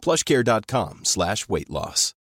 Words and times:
plushcare.com 0.00 1.00
slash 1.02 1.46
weight 1.48 1.68
loss. 1.68 2.14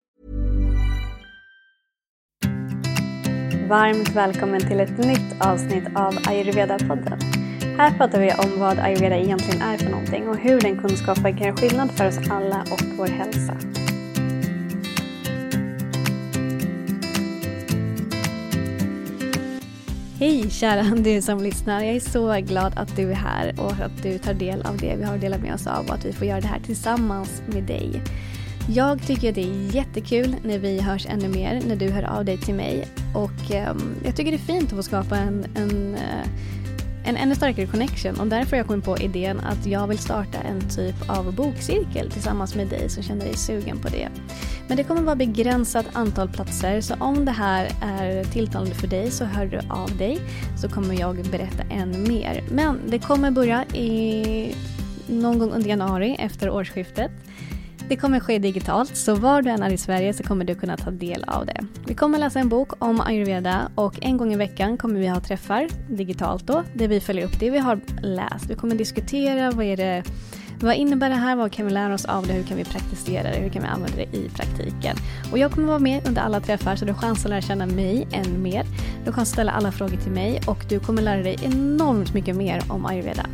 Varmt 3.69 4.09
välkommen 4.09 4.61
till 4.61 4.81
ett 4.81 4.99
nytt 4.99 5.45
avsnitt 5.47 5.85
av 5.95 6.15
Ayurveda-podden. 6.15 7.21
Här 7.79 7.99
pratar 7.99 8.21
vi 8.21 8.33
om 8.33 8.61
vad 8.61 8.79
ayurveda 8.79 9.17
egentligen 9.17 9.63
är 9.63 9.79
för 9.79 9.91
någonting 9.91 10.29
och 10.29 10.37
hur 10.37 10.61
den 10.61 10.79
kunskapen 10.79 11.37
kan 11.37 11.47
göra 11.47 11.57
skillnad 11.57 11.91
för 11.93 12.09
oss 12.09 12.19
alla 12.31 12.61
och 12.61 12.83
vår 12.99 13.07
hälsa. 13.07 13.57
Hej 20.21 20.51
kära 20.51 20.83
du 20.97 21.23
som 21.23 21.43
lyssnar. 21.43 21.83
Jag 21.83 21.97
är 21.97 22.01
så 22.01 22.41
glad 22.41 22.73
att 22.77 22.97
du 22.97 23.11
är 23.11 23.15
här 23.15 23.55
och 23.61 23.73
att 23.73 24.03
du 24.03 24.19
tar 24.19 24.35
del 24.35 24.63
av 24.63 24.77
det 24.77 24.97
vi 24.97 25.05
har 25.05 25.19
delat 25.19 25.43
med 25.43 25.55
oss 25.55 25.67
av 25.67 25.87
och 25.87 25.95
att 25.95 26.05
vi 26.05 26.13
får 26.13 26.27
göra 26.27 26.41
det 26.41 26.47
här 26.47 26.61
tillsammans 26.61 27.43
med 27.47 27.63
dig. 27.63 28.03
Jag 28.69 29.03
tycker 29.07 29.33
det 29.33 29.41
är 29.41 29.75
jättekul 29.75 30.37
när 30.45 30.59
vi 30.59 30.81
hörs 30.81 31.07
ännu 31.07 31.29
mer, 31.29 31.63
när 31.67 31.77
du 31.77 31.91
hör 31.91 32.03
av 32.03 32.25
dig 32.25 32.39
till 32.39 32.55
mig. 32.55 32.89
Och 33.15 33.71
um, 33.71 33.95
jag 34.05 34.17
tycker 34.17 34.31
det 34.31 34.37
är 34.37 34.59
fint 34.59 34.65
att 34.65 34.77
få 34.77 34.83
skapa 34.83 35.17
en, 35.17 35.47
en, 35.55 35.95
uh, 35.95 36.29
en 37.09 37.17
ännu 37.17 37.35
starkare 37.35 37.67
connection 37.67 38.21
och 38.21 38.27
därför 38.27 38.51
har 38.51 38.57
jag 38.57 38.67
kommit 38.67 38.85
på 38.85 38.99
idén 38.99 39.41
att 39.41 39.67
jag 39.67 39.87
vill 39.87 39.99
starta 39.99 40.39
en 40.39 40.69
typ 40.71 41.11
av 41.11 41.35
bokcirkel 41.35 42.11
tillsammans 42.11 42.55
med 42.55 42.69
dig 42.69 42.89
som 42.89 43.03
känner 43.03 43.25
dig 43.25 43.37
sugen 43.37 43.79
på 43.79 43.89
det. 43.89 44.09
Men 44.69 44.77
det 44.77 44.85
kommer 44.85 45.03
vara 45.03 45.17
begränsat 45.17 45.87
antal 45.93 46.29
platser 46.29 46.81
så 46.81 46.95
om 46.95 47.25
det 47.25 47.33
här 47.33 47.71
är 47.83 48.25
tilltalande 48.25 48.75
för 48.75 48.87
dig 48.87 49.11
så 49.11 49.25
hör 49.25 49.47
du 49.47 49.61
av 49.69 49.97
dig 49.97 50.19
så 50.57 50.69
kommer 50.69 51.01
jag 51.01 51.17
berätta 51.31 51.63
än 51.71 52.03
mer. 52.03 52.45
Men 52.51 52.81
det 52.87 52.99
kommer 52.99 53.31
börja 53.31 53.65
i 53.65 54.55
någon 55.07 55.39
gång 55.39 55.51
under 55.51 55.69
januari 55.69 56.17
efter 56.19 56.51
årsskiftet. 56.51 57.11
Det 57.89 57.97
kommer 57.97 58.21
ske 58.21 58.39
digitalt, 58.39 58.97
så 58.97 59.15
var 59.15 59.43
du 59.43 59.51
än 59.51 59.63
är 59.63 59.71
i 59.71 59.79
Sverige 59.79 60.15
så 60.15 60.23
kommer 60.23 60.45
du 60.45 60.55
kunna 60.55 60.77
ta 60.77 60.91
del 60.91 61.25
av 61.27 61.47
det. 61.47 61.65
Vi 61.87 61.95
kommer 61.95 62.19
läsa 62.19 62.39
en 62.39 62.49
bok 62.49 62.85
om 62.85 63.01
ayurveda 63.01 63.71
och 63.75 63.99
en 64.03 64.17
gång 64.17 64.33
i 64.33 64.37
veckan 64.37 64.77
kommer 64.77 65.01
vi 65.01 65.07
ha 65.07 65.21
träffar, 65.21 65.69
digitalt 65.89 66.47
då, 66.47 66.65
där 66.75 66.89
vi 66.89 67.01
följer 67.01 67.25
upp 67.25 67.41
det 67.41 67.51
vi 67.51 67.59
har 67.59 67.81
läst. 68.03 68.51
Vi 68.51 68.55
kommer 68.55 68.75
diskutera 68.75 69.51
vad 69.51 69.65
är 69.65 69.77
det 69.77 70.05
vad 70.61 70.75
innebär 70.75 71.09
det 71.09 71.15
här? 71.15 71.37
Vad 71.37 71.53
kan 71.53 71.67
vi 71.67 71.73
lära 71.73 71.95
oss 71.95 72.05
av 72.05 72.27
det? 72.27 72.33
Hur 72.33 72.43
kan 72.43 72.57
vi 72.57 72.65
praktisera 72.65 73.31
det? 73.31 73.37
Hur 73.37 73.49
kan 73.49 73.63
vi 73.63 73.69
använda 73.69 73.97
det 73.97 74.17
i 74.17 74.29
praktiken? 74.29 74.97
Och 75.33 75.39
jag 75.39 75.53
kommer 75.53 75.69
vara 75.69 75.79
med 75.79 76.09
under 76.09 76.23
alla 76.23 76.41
träffar 76.41 76.77
så 76.77 76.85
du 76.85 76.93
har 76.93 77.01
chans 77.01 77.25
att 77.25 77.31
lära 77.31 77.41
känna 77.41 77.67
mig 77.67 78.09
än 78.13 78.43
mer. 78.43 78.67
Du 79.05 79.13
kan 79.13 79.27
ställa 79.27 79.53
alla 79.53 79.73
frågor 79.73 79.97
till 79.97 80.13
mig 80.13 80.41
och 80.47 80.65
du 80.69 80.81
kommer 80.81 81.03
lära 81.03 81.23
dig 81.23 81.37
enormt 81.43 82.15
mycket 82.15 82.37
mer 82.37 82.63
om 82.69 82.87
ayurveda. 82.87 83.27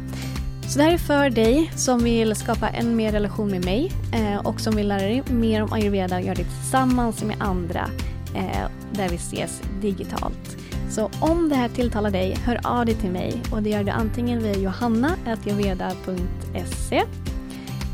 Så 0.74 0.80
det 0.80 0.84
här 0.84 0.92
är 0.92 0.98
för 0.98 1.30
dig 1.30 1.72
som 1.76 2.04
vill 2.04 2.34
skapa 2.34 2.68
en 2.68 2.96
mer 2.96 3.12
relation 3.12 3.50
med 3.50 3.64
mig 3.64 3.92
eh, 4.12 4.46
och 4.46 4.60
som 4.60 4.76
vill 4.76 4.88
lära 4.88 5.02
dig 5.02 5.22
mer 5.30 5.62
om 5.62 5.72
ayurveda 5.72 6.16
och 6.16 6.22
göra 6.22 6.34
det 6.34 6.44
tillsammans 6.44 7.24
med 7.24 7.36
andra 7.38 7.90
eh, 8.34 8.68
där 8.92 9.08
vi 9.08 9.16
ses 9.16 9.62
digitalt. 9.80 10.56
Så 10.90 11.10
om 11.20 11.48
det 11.48 11.54
här 11.54 11.68
tilltalar 11.68 12.10
dig, 12.10 12.36
hör 12.44 12.60
av 12.64 12.86
dig 12.86 12.94
till 12.94 13.10
mig 13.10 13.42
och 13.52 13.62
det 13.62 13.70
gör 13.70 13.84
du 13.84 13.90
antingen 13.90 14.42
via 14.42 14.56
johanna.ayurveda.se 14.56 17.02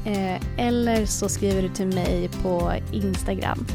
eh, 0.04 0.40
eller 0.56 1.06
så 1.06 1.28
skriver 1.28 1.62
du 1.62 1.68
till 1.68 1.86
mig 1.86 2.30
på 2.42 2.72
Instagram. 2.92 3.66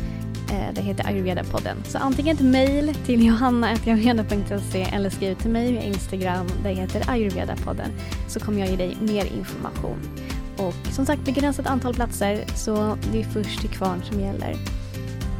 Eh, 0.55 0.73
det 0.73 0.81
heter 0.81 1.03
ayurveda-podden. 1.03 1.77
Så 1.83 1.97
antingen 1.97 2.35
ett 2.35 2.43
mejl 2.43 2.95
till 3.05 3.25
johanna.ayurveda.se 3.25 4.81
eller 4.81 5.09
skriv 5.09 5.35
till 5.35 5.51
mig 5.51 5.71
via 5.71 5.81
Instagram. 5.81 6.47
Det 6.63 6.69
heter 6.69 7.01
ayurveda-podden. 7.01 7.89
Så 8.27 8.39
kommer 8.39 8.59
jag 8.59 8.69
ge 8.69 8.75
dig 8.75 8.97
mer 9.01 9.25
information. 9.25 9.97
Och 10.57 10.93
som 10.93 11.05
sagt 11.05 11.25
begränsat 11.25 11.67
antal 11.67 11.93
platser 11.93 12.45
så 12.55 12.97
det 13.11 13.19
är 13.19 13.23
först 13.23 13.61
till 13.61 13.69
kvarn 13.69 14.03
som 14.03 14.19
gäller. 14.19 14.55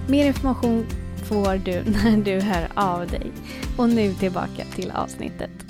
Mer 0.08 0.26
information 0.26 0.86
får 1.24 1.58
du 1.58 1.84
när 1.92 2.18
du 2.18 2.42
hör 2.42 2.68
av 2.76 3.08
dig. 3.08 3.32
Och 3.78 3.90
nu 3.90 4.14
tillbaka 4.14 4.66
till 4.76 4.92
avsnittet. 4.92 5.65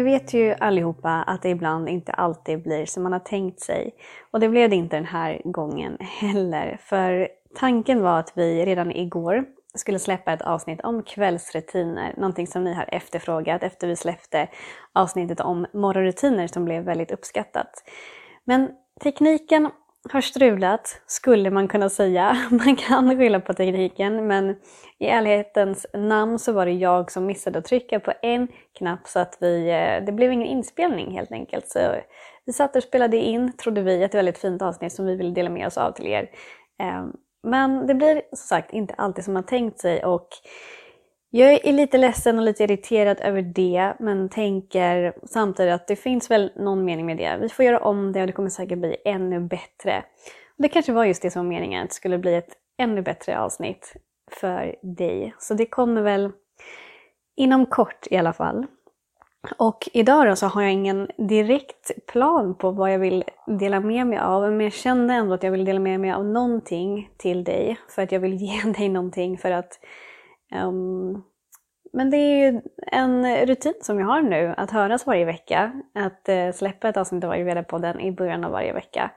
Ni 0.00 0.04
vet 0.04 0.34
ju 0.34 0.54
allihopa 0.60 1.10
att 1.10 1.42
det 1.42 1.48
ibland 1.48 1.88
inte 1.88 2.12
alltid 2.12 2.62
blir 2.62 2.86
som 2.86 3.02
man 3.02 3.12
har 3.12 3.18
tänkt 3.18 3.60
sig. 3.60 3.94
Och 4.30 4.40
det 4.40 4.48
blev 4.48 4.70
det 4.70 4.76
inte 4.76 4.96
den 4.96 5.04
här 5.04 5.42
gången 5.44 5.96
heller. 6.00 6.78
För 6.82 7.28
tanken 7.54 8.02
var 8.02 8.18
att 8.18 8.32
vi 8.34 8.64
redan 8.66 8.92
igår 8.92 9.44
skulle 9.74 9.98
släppa 9.98 10.32
ett 10.32 10.42
avsnitt 10.42 10.80
om 10.80 11.02
kvällsrutiner, 11.02 12.14
någonting 12.16 12.46
som 12.46 12.64
ni 12.64 12.74
har 12.74 12.88
efterfrågat 12.88 13.62
efter 13.62 13.88
vi 13.88 13.96
släppte 13.96 14.48
avsnittet 14.92 15.40
om 15.40 15.66
morgonrutiner 15.72 16.46
som 16.46 16.64
blev 16.64 16.84
väldigt 16.84 17.10
uppskattat. 17.10 17.70
Men 18.44 18.70
tekniken 19.02 19.70
har 20.08 20.20
strulat, 20.20 21.02
skulle 21.06 21.50
man 21.50 21.68
kunna 21.68 21.88
säga. 21.88 22.36
Man 22.50 22.76
kan 22.76 23.18
skylla 23.18 23.40
på 23.40 23.54
tekniken, 23.54 24.26
men 24.26 24.56
i 24.98 25.06
ärlighetens 25.06 25.86
namn 25.94 26.38
så 26.38 26.52
var 26.52 26.66
det 26.66 26.72
jag 26.72 27.12
som 27.12 27.26
missade 27.26 27.58
att 27.58 27.64
trycka 27.64 28.00
på 28.00 28.12
en 28.22 28.48
knapp 28.78 29.08
så 29.08 29.18
att 29.18 29.36
vi, 29.40 29.70
eh, 29.70 30.04
det 30.04 30.12
blev 30.12 30.32
ingen 30.32 30.48
inspelning 30.48 31.10
helt 31.10 31.32
enkelt. 31.32 31.68
Så 31.68 31.94
vi 32.46 32.52
satt 32.52 32.76
och 32.76 32.82
spelade 32.82 33.16
in, 33.16 33.56
trodde 33.56 33.82
vi, 33.82 34.02
ett 34.02 34.14
väldigt 34.14 34.38
fint 34.38 34.62
avsnitt 34.62 34.92
som 34.92 35.06
vi 35.06 35.16
ville 35.16 35.30
dela 35.30 35.50
med 35.50 35.66
oss 35.66 35.78
av 35.78 35.92
till 35.92 36.06
er. 36.06 36.30
Ehm, 36.82 37.12
men 37.42 37.86
det 37.86 37.94
blir 37.94 38.22
som 38.30 38.46
sagt 38.46 38.72
inte 38.72 38.94
alltid 38.94 39.24
som 39.24 39.34
man 39.34 39.46
tänkt 39.46 39.80
sig 39.80 40.04
och 40.04 40.28
jag 41.30 41.66
är 41.66 41.72
lite 41.72 41.98
ledsen 41.98 42.38
och 42.38 42.44
lite 42.44 42.64
irriterad 42.64 43.20
över 43.20 43.42
det 43.42 43.94
men 43.98 44.28
tänker 44.28 45.12
samtidigt 45.26 45.74
att 45.74 45.86
det 45.86 45.96
finns 45.96 46.30
väl 46.30 46.52
någon 46.56 46.84
mening 46.84 47.06
med 47.06 47.16
det. 47.16 47.38
Vi 47.40 47.48
får 47.48 47.64
göra 47.64 47.78
om 47.78 48.12
det 48.12 48.20
och 48.20 48.26
det 48.26 48.32
kommer 48.32 48.48
säkert 48.48 48.78
bli 48.78 48.96
ännu 49.04 49.40
bättre. 49.40 50.04
Och 50.56 50.62
det 50.62 50.68
kanske 50.68 50.92
var 50.92 51.04
just 51.04 51.22
det 51.22 51.30
som 51.30 51.44
var 51.44 51.48
meningen, 51.48 51.82
att 51.82 51.90
det 51.90 51.94
skulle 51.94 52.18
bli 52.18 52.34
ett 52.34 52.52
ännu 52.78 53.02
bättre 53.02 53.38
avsnitt 53.38 53.94
för 54.30 54.76
dig. 54.82 55.34
Så 55.38 55.54
det 55.54 55.66
kommer 55.66 56.02
väl 56.02 56.32
inom 57.36 57.66
kort 57.66 58.06
i 58.10 58.16
alla 58.16 58.32
fall. 58.32 58.66
Och 59.58 59.88
idag 59.92 60.26
då 60.26 60.36
så 60.36 60.46
har 60.46 60.62
jag 60.62 60.72
ingen 60.72 61.10
direkt 61.16 62.06
plan 62.06 62.54
på 62.54 62.70
vad 62.70 62.92
jag 62.92 62.98
vill 62.98 63.24
dela 63.46 63.80
med 63.80 64.06
mig 64.06 64.18
av, 64.18 64.52
men 64.52 64.60
jag 64.60 64.72
kände 64.72 65.14
ändå 65.14 65.34
att 65.34 65.42
jag 65.42 65.50
vill 65.50 65.64
dela 65.64 65.80
med 65.80 66.00
mig 66.00 66.12
av 66.12 66.24
någonting 66.24 67.10
till 67.16 67.44
dig, 67.44 67.78
för 67.88 68.02
att 68.02 68.12
jag 68.12 68.20
vill 68.20 68.34
ge 68.42 68.72
dig 68.72 68.88
någonting 68.88 69.38
för 69.38 69.50
att 69.50 69.78
um, 70.54 71.22
men 71.92 72.10
det 72.10 72.16
är 72.16 72.52
ju 72.52 72.60
en 72.86 73.46
rutin 73.46 73.74
som 73.80 73.98
jag 73.98 74.06
har 74.06 74.22
nu, 74.22 74.54
att 74.56 74.70
höras 74.70 75.06
varje 75.06 75.24
vecka. 75.24 75.72
Att 75.94 76.28
uh, 76.28 76.52
släppa 76.52 76.88
ett 76.88 76.96
avsnitt 76.96 77.24
av 77.24 77.32
Ayurveda-podden 77.32 78.00
i 78.00 78.12
början 78.12 78.44
av 78.44 78.52
varje 78.52 78.72
vecka. 78.72 79.10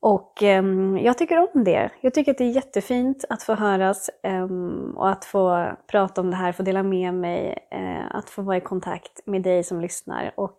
Och 0.00 0.42
um, 0.42 0.98
jag 0.98 1.18
tycker 1.18 1.38
om 1.38 1.64
det. 1.64 1.90
Jag 2.00 2.14
tycker 2.14 2.32
att 2.32 2.38
det 2.38 2.44
är 2.44 2.50
jättefint 2.50 3.24
att 3.28 3.42
få 3.42 3.54
höras 3.54 4.10
um, 4.22 4.94
och 4.96 5.10
att 5.10 5.24
få 5.24 5.72
prata 5.86 6.20
om 6.20 6.30
det 6.30 6.36
här, 6.36 6.52
få 6.52 6.62
dela 6.62 6.82
med 6.82 7.14
mig, 7.14 7.68
uh, 7.74 8.16
att 8.16 8.30
få 8.30 8.42
vara 8.42 8.56
i 8.56 8.60
kontakt 8.60 9.26
med 9.26 9.42
dig 9.42 9.64
som 9.64 9.80
lyssnar. 9.80 10.32
Och 10.36 10.58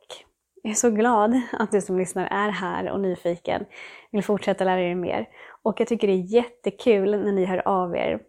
jag 0.63 0.71
är 0.71 0.75
så 0.75 0.91
glad 0.91 1.41
att 1.51 1.71
du 1.71 1.81
som 1.81 1.97
lyssnar 1.97 2.25
är 2.25 2.49
här 2.49 2.91
och 2.91 2.99
nyfiken, 2.99 3.65
vill 4.11 4.23
fortsätta 4.23 4.63
lära 4.63 4.81
er 4.81 4.95
mer. 4.95 5.27
Och 5.63 5.79
jag 5.79 5.87
tycker 5.87 6.07
det 6.07 6.13
är 6.13 6.35
jättekul 6.35 7.11
när 7.11 7.31
ni 7.31 7.45
hör 7.45 7.67
av 7.67 7.95
er. 7.95 8.19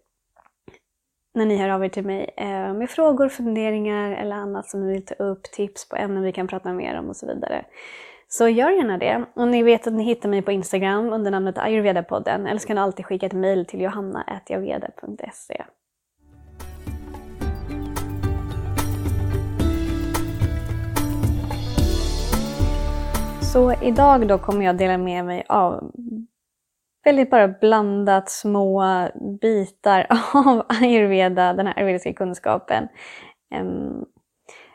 När 1.35 1.47
ni 1.47 1.57
hör 1.57 1.69
av 1.69 1.85
er 1.85 1.89
till 1.89 2.05
mig 2.05 2.31
eh, 2.37 2.75
med 2.75 2.91
frågor, 2.91 3.29
funderingar 3.29 4.13
eller 4.13 4.37
annat 4.37 4.67
som 4.67 4.87
ni 4.87 4.93
vill 4.93 5.05
ta 5.05 5.15
upp, 5.15 5.43
tips 5.43 5.89
på 5.89 5.97
ämnen 5.97 6.23
vi 6.23 6.33
kan 6.33 6.47
prata 6.49 6.73
mer 6.73 6.99
om 6.99 7.09
och 7.09 7.17
så 7.17 7.27
vidare. 7.27 7.65
Så 8.29 8.49
gör 8.49 8.71
gärna 8.71 8.99
det. 8.99 9.25
Och 9.35 9.49
ni 9.49 9.63
vet 9.63 9.87
att 9.87 9.93
ni 9.93 10.05
hittar 10.05 10.29
mig 10.29 10.43
på 10.43 10.53
Instagram 10.53 11.13
under 11.13 11.31
namnet 11.31 11.59
ayurveda-podden 11.59 12.47
eller 12.47 12.59
så 12.59 12.67
kan 12.67 12.77
ni 12.77 12.83
alltid 12.83 13.07
skicka 13.07 13.27
ett 13.27 13.33
mejl 13.33 13.67
till 13.67 13.81
johanna.ayurveda.se. 13.81 15.65
Så 23.53 23.73
idag 23.83 24.29
då 24.29 24.39
kommer 24.39 24.65
jag 24.65 24.77
dela 24.77 24.99
med 24.99 25.25
mig 25.25 25.45
av 25.49 25.93
väldigt 27.05 27.31
bara 27.31 27.49
blandat 27.49 28.31
små 28.31 28.85
bitar 29.41 30.07
av 30.35 30.67
ayurveda, 30.69 31.53
den 31.53 31.67
här 31.67 31.77
ayurvediska 31.77 32.13
kunskapen. 32.13 32.89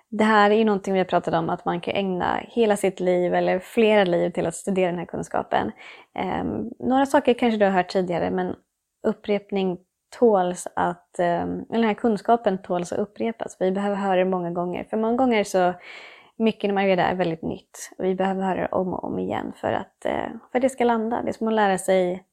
Det 0.09 0.23
här 0.23 0.51
är 0.51 0.55
ju 0.55 0.63
någonting 0.63 0.93
vi 0.93 0.99
har 0.99 1.05
pratat 1.05 1.33
om, 1.33 1.49
att 1.49 1.65
man 1.65 1.81
kan 1.81 1.95
ägna 1.95 2.39
hela 2.41 2.77
sitt 2.77 2.99
liv 2.99 3.33
eller 3.33 3.59
flera 3.59 4.03
liv 4.03 4.29
till 4.29 4.45
att 4.45 4.55
studera 4.55 4.89
den 4.89 4.99
här 4.99 5.05
kunskapen. 5.05 5.71
Några 6.79 7.05
saker 7.05 7.33
kanske 7.33 7.57
du 7.57 7.65
har 7.65 7.71
hört 7.71 7.89
tidigare, 7.89 8.31
men 8.31 8.55
upprepning 9.07 9.77
tåls 10.19 10.67
att, 10.75 11.19
eller 11.19 11.67
den 11.69 11.83
här 11.83 11.93
kunskapen 11.93 12.61
tåls 12.61 12.93
att 12.93 12.99
upprepas. 12.99 13.57
Vi 13.59 13.71
behöver 13.71 13.95
höra 13.95 14.15
det 14.15 14.25
många 14.25 14.51
gånger, 14.51 14.83
för 14.83 14.97
många 14.97 15.17
gånger 15.17 15.43
så 15.43 15.73
mycket 16.37 16.67
när 16.67 16.73
man 16.73 16.83
är 16.83 17.15
väldigt 17.15 17.41
nytt. 17.41 17.91
Vi 17.97 18.15
behöver 18.15 18.43
höra 18.43 18.61
det 18.61 18.67
om 18.67 18.93
och 18.93 19.03
om 19.03 19.19
igen 19.19 19.53
för 19.55 19.71
att, 19.73 20.05
eh, 20.05 20.29
för 20.51 20.57
att 20.57 20.61
det 20.61 20.69
ska 20.69 20.83
landa. 20.83 21.21
Det 21.21 21.29
är 21.29 21.33
som 21.33 21.47
att 21.47 21.53
lära 21.53 21.77
sig 21.77 22.25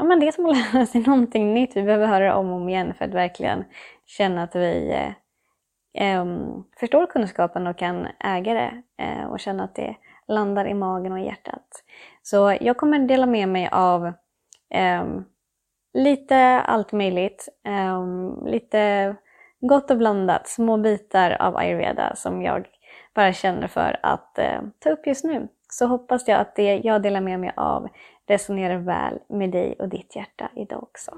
Ja, 0.00 0.04
men 0.04 0.20
det 0.20 0.26
är 0.26 0.32
som 0.32 0.46
att 0.46 0.56
lära 0.74 0.86
sig 0.86 1.00
någonting 1.00 1.54
nytt. 1.54 1.76
Vi 1.76 1.82
behöver 1.82 2.06
höra 2.06 2.24
det 2.24 2.32
om 2.34 2.50
och 2.50 2.56
om 2.56 2.68
igen 2.68 2.94
för 2.94 3.04
att 3.04 3.14
verkligen 3.14 3.64
känna 4.06 4.42
att 4.42 4.56
vi 4.56 4.96
eh, 5.94 6.24
förstår 6.80 7.06
kunskapen 7.06 7.66
och 7.66 7.78
kan 7.78 8.06
äga 8.24 8.54
det 8.54 8.82
eh, 9.04 9.24
och 9.24 9.40
känna 9.40 9.64
att 9.64 9.74
det 9.74 9.96
landar 10.28 10.68
i 10.68 10.74
magen 10.74 11.12
och 11.12 11.18
i 11.18 11.24
hjärtat. 11.24 11.84
Så 12.22 12.56
jag 12.60 12.76
kommer 12.76 12.98
dela 12.98 13.26
med 13.26 13.48
mig 13.48 13.68
av 13.72 14.06
eh, 14.74 15.04
lite 15.94 16.60
allt 16.60 16.92
möjligt, 16.92 17.48
lite 18.46 19.16
gott 19.60 19.90
och 19.90 19.96
blandat, 19.96 20.48
små 20.48 20.76
bitar 20.76 21.30
av 21.30 21.56
ayurveda 21.56 22.16
som 22.16 22.42
jag 22.42 22.66
bara 23.14 23.32
känner 23.32 23.68
för 23.68 24.00
att 24.02 24.38
eh, 24.38 24.60
ta 24.78 24.90
upp 24.90 25.06
just 25.06 25.24
nu. 25.24 25.48
Så 25.68 25.86
hoppas 25.86 26.28
jag 26.28 26.40
att 26.40 26.56
det 26.56 26.80
jag 26.84 27.02
delar 27.02 27.20
med 27.20 27.40
mig 27.40 27.52
av 27.56 27.88
resonerar 28.26 28.76
väl 28.76 29.18
med 29.28 29.50
dig 29.50 29.76
och 29.78 29.88
ditt 29.88 30.16
hjärta 30.16 30.50
idag 30.56 30.82
också. 30.82 31.10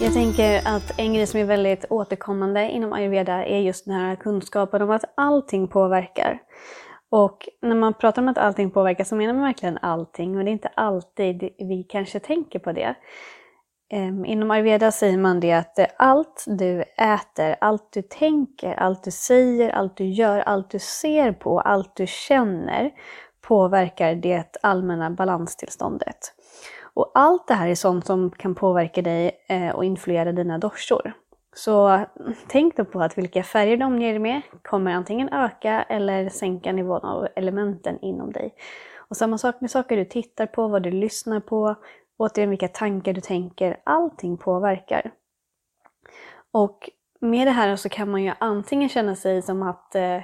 Jag 0.00 0.12
tänker 0.12 0.76
att 0.76 0.98
en 0.98 1.14
grej 1.14 1.26
som 1.26 1.40
är 1.40 1.44
väldigt 1.44 1.84
återkommande 1.90 2.70
inom 2.70 2.92
ayurveda 2.92 3.44
är 3.44 3.58
just 3.58 3.84
den 3.84 3.94
här 3.94 4.16
kunskapen 4.16 4.82
om 4.82 4.90
att 4.90 5.04
allting 5.14 5.68
påverkar. 5.68 6.42
Och 7.10 7.48
när 7.62 7.74
man 7.74 7.94
pratar 7.94 8.22
om 8.22 8.28
att 8.28 8.38
allting 8.38 8.70
påverkar 8.70 9.04
så 9.04 9.16
menar 9.16 9.34
man 9.34 9.42
verkligen 9.42 9.78
allting 9.82 10.36
och 10.36 10.44
det 10.44 10.50
är 10.50 10.52
inte 10.52 10.70
alltid 10.74 11.40
vi 11.58 11.86
kanske 11.88 12.20
tänker 12.20 12.58
på 12.58 12.72
det. 12.72 12.94
Ehm, 13.90 14.24
inom 14.24 14.50
ayurveda 14.50 14.92
säger 14.92 15.18
man 15.18 15.40
det 15.40 15.52
att 15.52 15.78
eh, 15.78 15.86
allt 15.96 16.44
du 16.46 16.82
äter, 16.82 17.56
allt 17.60 17.92
du 17.92 18.02
tänker, 18.02 18.74
allt 18.74 19.04
du 19.04 19.10
säger, 19.10 19.70
allt 19.70 19.96
du 19.96 20.04
gör, 20.04 20.38
allt 20.38 20.70
du 20.70 20.78
ser 20.78 21.32
på, 21.32 21.60
allt 21.60 21.96
du 21.96 22.06
känner 22.06 22.90
påverkar 23.40 24.14
det 24.14 24.56
allmänna 24.62 25.10
balanstillståndet. 25.10 26.18
Och 26.94 27.10
allt 27.14 27.48
det 27.48 27.54
här 27.54 27.68
är 27.68 27.74
sånt 27.74 28.06
som 28.06 28.30
kan 28.30 28.54
påverka 28.54 29.02
dig 29.02 29.30
eh, 29.48 29.70
och 29.70 29.84
influera 29.84 30.32
dina 30.32 30.58
doshor. 30.58 31.12
Så 31.56 32.04
tänk 32.48 32.76
då 32.76 32.84
på 32.84 33.00
att 33.00 33.18
vilka 33.18 33.42
färger 33.42 33.76
du 33.76 33.84
omger 33.84 34.10
dig 34.10 34.18
med 34.18 34.42
kommer 34.62 34.92
antingen 34.92 35.28
öka 35.28 35.82
eller 35.82 36.28
sänka 36.28 36.72
nivån 36.72 37.04
av 37.04 37.28
elementen 37.36 37.98
inom 38.00 38.32
dig. 38.32 38.54
Och 39.08 39.16
samma 39.16 39.38
sak 39.38 39.60
med 39.60 39.70
saker 39.70 39.96
du 39.96 40.04
tittar 40.04 40.46
på, 40.46 40.68
vad 40.68 40.82
du 40.82 40.90
lyssnar 40.90 41.40
på, 41.40 41.74
återigen 42.16 42.50
vilka 42.50 42.68
tankar 42.68 43.12
du 43.12 43.20
tänker, 43.20 43.80
allting 43.84 44.36
påverkar. 44.36 45.10
Och 46.52 46.90
med 47.20 47.46
det 47.46 47.50
här 47.50 47.76
så 47.76 47.88
kan 47.88 48.10
man 48.10 48.22
ju 48.22 48.32
antingen 48.38 48.88
känna 48.88 49.16
sig 49.16 49.42
som 49.42 49.62
att 49.62 49.94
eh, 49.94 50.20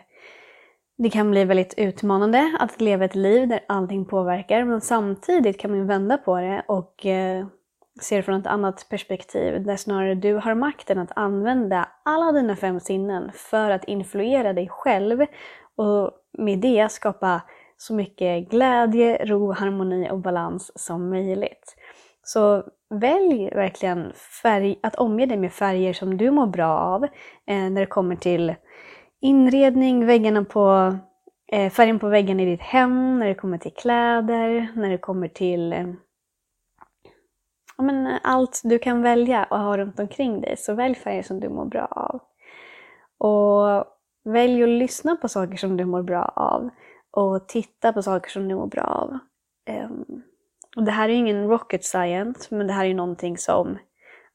det 0.98 1.10
kan 1.10 1.31
bli 1.31 1.44
väldigt 1.44 1.75
utmanande 1.76 2.56
att 2.60 2.81
leva 2.81 3.04
ett 3.04 3.14
liv 3.14 3.48
där 3.48 3.60
allting 3.69 4.04
påverkar, 4.04 4.64
men 4.64 4.81
samtidigt 4.81 5.60
kan 5.60 5.70
man 5.70 5.87
vända 5.87 6.16
på 6.16 6.40
det 6.40 6.64
och 6.69 7.06
eh, 7.06 7.46
se 8.00 8.16
det 8.16 8.22
från 8.22 8.40
ett 8.40 8.46
annat 8.46 8.87
perspektiv, 8.90 9.64
där 9.64 9.76
snarare 9.76 10.14
du 10.14 10.34
har 10.34 10.54
makten 10.54 10.98
att 10.98 11.12
använda 11.16 11.88
alla 12.02 12.32
dina 12.32 12.56
fem 12.56 12.81
sinnen 12.81 13.31
för 13.34 13.70
att 13.70 13.84
influera 13.84 14.52
dig 14.52 14.69
själv 14.69 15.26
och 15.76 16.10
med 16.38 16.58
det 16.58 16.92
skapa 16.92 17.40
så 17.76 17.94
mycket 17.94 18.50
glädje, 18.50 19.26
ro, 19.26 19.52
harmoni 19.52 20.10
och 20.10 20.19
balans 20.19 20.72
som 20.75 21.10
möjligt. 21.10 21.76
Så 22.32 22.65
välj 22.91 23.50
verkligen 23.55 24.12
färg, 24.43 24.81
att 24.82 24.94
omge 24.94 25.27
dig 25.27 25.38
med 25.38 25.53
färger 25.53 25.93
som 25.93 26.17
du 26.17 26.31
mår 26.31 26.47
bra 26.47 26.79
av 26.79 27.05
eh, 27.05 27.71
när 27.71 27.81
det 27.81 27.87
kommer 27.87 28.17
till 28.17 28.55
inredning, 29.21 30.06
väggarna 30.06 30.44
på, 30.44 30.94
eh, 31.53 31.71
färgen 31.71 31.99
på 31.99 32.09
väggen 32.09 32.41
i 32.41 32.47
ditt 32.47 32.61
hem, 32.61 33.19
när 33.19 33.27
det 33.27 33.35
kommer 33.35 33.59
till 33.59 33.75
kläder, 33.75 34.73
när 34.77 34.91
det 34.91 34.99
kommer 34.99 35.29
till 35.29 35.73
eh, 35.73 35.87
ja, 37.77 37.85
men 37.85 38.06
eh, 38.06 38.19
allt 38.23 38.61
du 38.65 38.79
kan 38.79 39.03
välja 39.03 39.44
och 39.44 39.59
ha 39.59 39.76
runt 39.76 40.00
omkring 40.00 40.41
dig. 40.41 40.56
Så 40.56 40.75
välj 40.75 40.94
färger 40.94 41.23
som 41.23 41.41
du 41.41 41.49
mår 41.49 41.65
bra 41.65 41.87
av. 41.87 42.21
Och 43.19 43.85
välj 44.25 44.62
att 44.62 44.69
lyssna 44.69 45.17
på 45.17 45.29
saker 45.29 45.56
som 45.56 45.76
du 45.76 45.85
mår 45.85 46.03
bra 46.03 46.25
av 46.37 46.71
och 47.11 47.49
titta 47.49 47.93
på 47.93 48.03
saker 48.03 48.31
som 48.31 48.49
du 48.49 48.55
mår 48.55 48.67
bra 48.67 48.85
av. 48.85 49.19
Um, 49.85 50.23
och 50.76 50.84
det 50.84 50.90
här 50.90 51.08
är 51.08 51.12
ingen 51.12 51.49
rocket 51.49 51.84
science, 51.84 52.55
men 52.55 52.67
det 52.67 52.72
här 52.72 52.84
är 52.84 52.94
någonting 52.94 53.38
som 53.38 53.78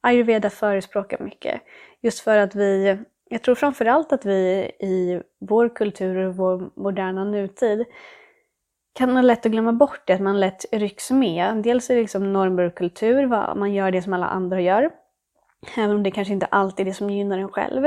ayurveda 0.01 0.49
förespråkar 0.49 1.19
mycket. 1.19 1.61
Just 2.01 2.19
för 2.19 2.37
att 2.37 2.55
vi, 2.55 2.97
jag 3.29 3.41
tror 3.41 3.55
framförallt 3.55 4.13
att 4.13 4.25
vi 4.25 4.71
i 4.79 5.21
vår 5.39 5.75
kultur 5.75 6.15
och 6.15 6.35
vår 6.35 6.69
moderna 6.75 7.23
nutid 7.23 7.85
kan 8.93 9.15
ha 9.15 9.21
lätt 9.21 9.45
att 9.45 9.51
glömma 9.51 9.73
bort 9.73 10.01
det, 10.07 10.13
att 10.13 10.21
man 10.21 10.39
lätt 10.39 10.65
rycks 10.71 11.11
med. 11.11 11.63
Dels 11.63 11.89
är 11.89 11.95
det 11.95 12.01
liksom 12.01 12.33
normer 12.33 12.63
och 12.63 12.75
kultur, 12.75 13.27
man 13.55 13.73
gör 13.73 13.91
det 13.91 14.01
som 14.01 14.13
alla 14.13 14.25
andra 14.25 14.61
gör. 14.61 14.91
Även 15.77 15.95
om 15.95 16.03
det 16.03 16.11
kanske 16.11 16.33
inte 16.33 16.45
alltid 16.45 16.87
är 16.87 16.89
det 16.89 16.95
som 16.95 17.09
gynnar 17.09 17.37
en 17.37 17.49
själv. 17.49 17.85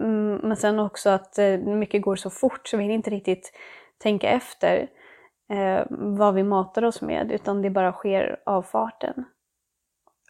Mm, 0.00 0.36
men 0.42 0.56
sen 0.56 0.78
också 0.78 1.10
att 1.10 1.38
eh, 1.38 1.58
mycket 1.58 2.02
går 2.02 2.16
så 2.16 2.30
fort 2.30 2.68
så 2.68 2.76
vi 2.76 2.82
hinner 2.82 2.94
inte 2.94 3.10
riktigt 3.10 3.52
tänka 3.98 4.28
efter 4.28 4.88
eh, 5.50 5.86
vad 5.90 6.34
vi 6.34 6.42
matar 6.42 6.84
oss 6.84 7.02
med, 7.02 7.32
utan 7.32 7.62
det 7.62 7.70
bara 7.70 7.92
sker 7.92 8.40
av 8.46 8.62
farten. 8.62 9.24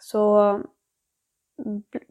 Så 0.00 0.60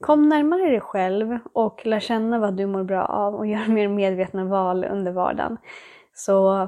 kom 0.01 0.29
närmare 0.29 0.69
dig 0.69 0.79
själv 0.79 1.39
och 1.53 1.85
lär 1.85 2.00
känna 2.00 2.39
vad 2.39 2.53
du 2.53 2.65
mår 2.65 2.83
bra 2.83 3.06
av 3.06 3.35
och 3.35 3.47
gör 3.47 3.67
mer 3.71 3.88
medvetna 3.88 4.45
val 4.45 4.85
under 4.85 5.11
vardagen. 5.11 5.57
Så 6.13 6.67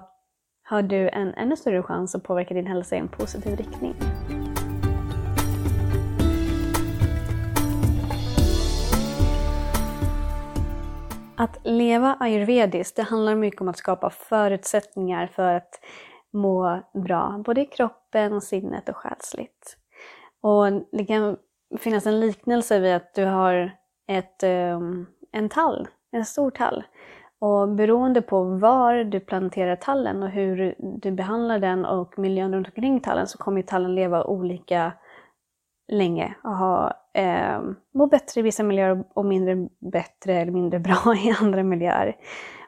har 0.64 0.82
du 0.82 1.10
en 1.10 1.34
ännu 1.34 1.56
större 1.56 1.84
chans 1.84 2.16
att 2.16 2.24
påverka 2.24 2.54
din 2.54 2.68
hälsa 2.68 2.96
i 2.96 3.00
en 3.00 3.08
positiv 3.08 3.56
riktning. 3.58 3.96
Att 11.38 11.60
leva 11.64 12.18
ayurvediskt, 12.20 12.96
det 12.96 13.04
handlar 13.04 13.36
mycket 13.36 13.62
om 13.62 13.68
att 13.68 13.78
skapa 13.78 14.10
förutsättningar 14.10 15.28
för 15.28 15.54
att 15.54 15.80
må 16.34 16.82
bra, 16.94 17.42
både 17.46 17.62
i 17.62 17.66
kroppen, 17.66 18.42
sinnet 18.42 18.90
och 18.90 18.96
själsligt. 18.96 19.78
Och 20.42 20.66
det 20.92 21.06
kan 21.06 21.38
finnas 21.80 22.06
en 22.06 22.20
liknelse 22.20 22.80
vid 22.80 22.96
att 22.96 23.14
du 23.14 23.26
har 23.26 23.72
ett, 24.08 24.44
ehm, 24.44 25.06
en 25.32 25.50
tall, 25.50 25.88
en 26.12 26.26
stor 26.26 26.52
tall. 26.52 26.84
Och 27.40 27.70
beroende 27.70 28.22
på 28.22 28.44
var 28.44 29.04
du 29.04 29.20
planterar 29.20 29.76
tallen 29.76 30.24
och 30.24 30.30
hur 30.30 30.76
du 30.78 31.12
behandlar 31.12 31.60
den 31.60 31.86
och 31.86 32.20
miljön 32.20 32.54
runt 32.54 32.68
omkring 32.68 33.00
tallen 33.00 33.28
så 33.28 33.38
kommer 33.38 33.62
tallen 33.62 33.96
leva 33.96 34.24
olika 34.24 34.94
länge 35.92 36.36
och 36.44 36.56
ha, 36.56 36.94
eh, 37.14 37.62
må 37.94 38.08
bättre 38.08 38.40
i 38.40 38.44
vissa 38.44 38.64
miljöer 38.64 39.04
och 39.14 39.26
mindre 39.26 39.68
bättre 39.92 40.34
eller 40.34 40.52
mindre 40.52 40.80
bra 40.80 41.16
i 41.16 41.36
andra 41.42 41.64
miljöer. 41.64 42.16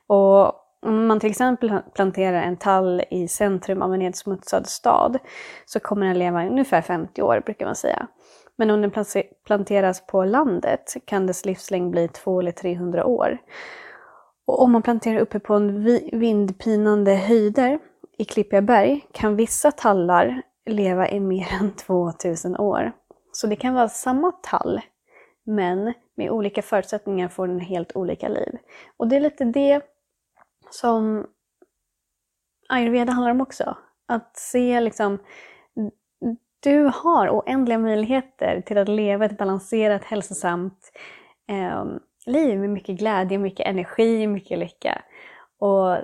Och 0.07 0.62
om 0.83 1.07
man 1.07 1.19
till 1.19 1.29
exempel 1.29 1.79
planterar 1.95 2.41
en 2.41 2.57
tall 2.57 3.03
i 3.09 3.27
centrum 3.27 3.81
av 3.81 3.93
en 3.93 3.99
nedsmutsad 3.99 4.67
stad 4.67 5.19
så 5.65 5.79
kommer 5.79 6.05
den 6.05 6.19
leva 6.19 6.47
ungefär 6.47 6.81
50 6.81 7.21
år 7.21 7.41
brukar 7.45 7.65
man 7.65 7.75
säga. 7.75 8.07
Men 8.55 8.69
om 8.69 8.81
den 8.81 8.91
planteras 9.45 10.07
på 10.07 10.25
landet 10.25 10.93
kan 11.05 11.27
dess 11.27 11.45
livslängd 11.45 11.91
bli 11.91 12.07
200 12.07 12.41
eller 12.41 12.51
300 12.51 13.05
år. 13.05 13.37
Och 14.45 14.61
om 14.61 14.71
man 14.71 14.81
planterar 14.81 15.19
uppe 15.19 15.39
på 15.39 15.53
en 15.53 15.83
vindpinande 16.11 17.15
höjder 17.15 17.79
i 18.17 18.25
klippiga 18.25 18.61
berg 18.61 19.05
kan 19.11 19.35
vissa 19.35 19.71
tallar 19.71 20.41
leva 20.65 21.09
i 21.09 21.19
mer 21.19 21.47
än 21.61 21.71
2000 21.71 22.57
år. 22.57 22.91
Så 23.31 23.47
det 23.47 23.55
kan 23.55 23.73
vara 23.73 23.89
samma 23.89 24.31
tall, 24.31 24.81
men 25.43 25.93
med 26.15 26.31
olika 26.31 26.61
förutsättningar 26.61 27.27
får 27.27 27.47
den 27.47 27.59
helt 27.59 27.95
olika 27.95 28.27
liv. 28.27 28.57
Och 28.97 29.07
det 29.07 29.15
är 29.15 29.19
lite 29.19 29.43
det 29.43 29.81
som 30.73 31.25
ayurveda 32.69 33.11
handlar 33.11 33.31
om 33.31 33.41
också. 33.41 33.77
Att 34.07 34.37
se 34.37 34.79
liksom, 34.79 35.19
du 36.59 36.91
har 36.93 37.29
oändliga 37.29 37.77
möjligheter 37.77 38.61
till 38.61 38.77
att 38.77 38.89
leva 38.89 39.25
ett 39.25 39.37
balanserat, 39.37 40.03
hälsosamt 40.03 40.91
eh, 41.49 41.85
liv 42.25 42.59
med 42.59 42.69
mycket 42.69 42.99
glädje, 42.99 43.37
mycket 43.37 43.67
energi, 43.67 44.27
mycket 44.27 44.59
lycka. 44.59 45.01
Och 45.59 45.97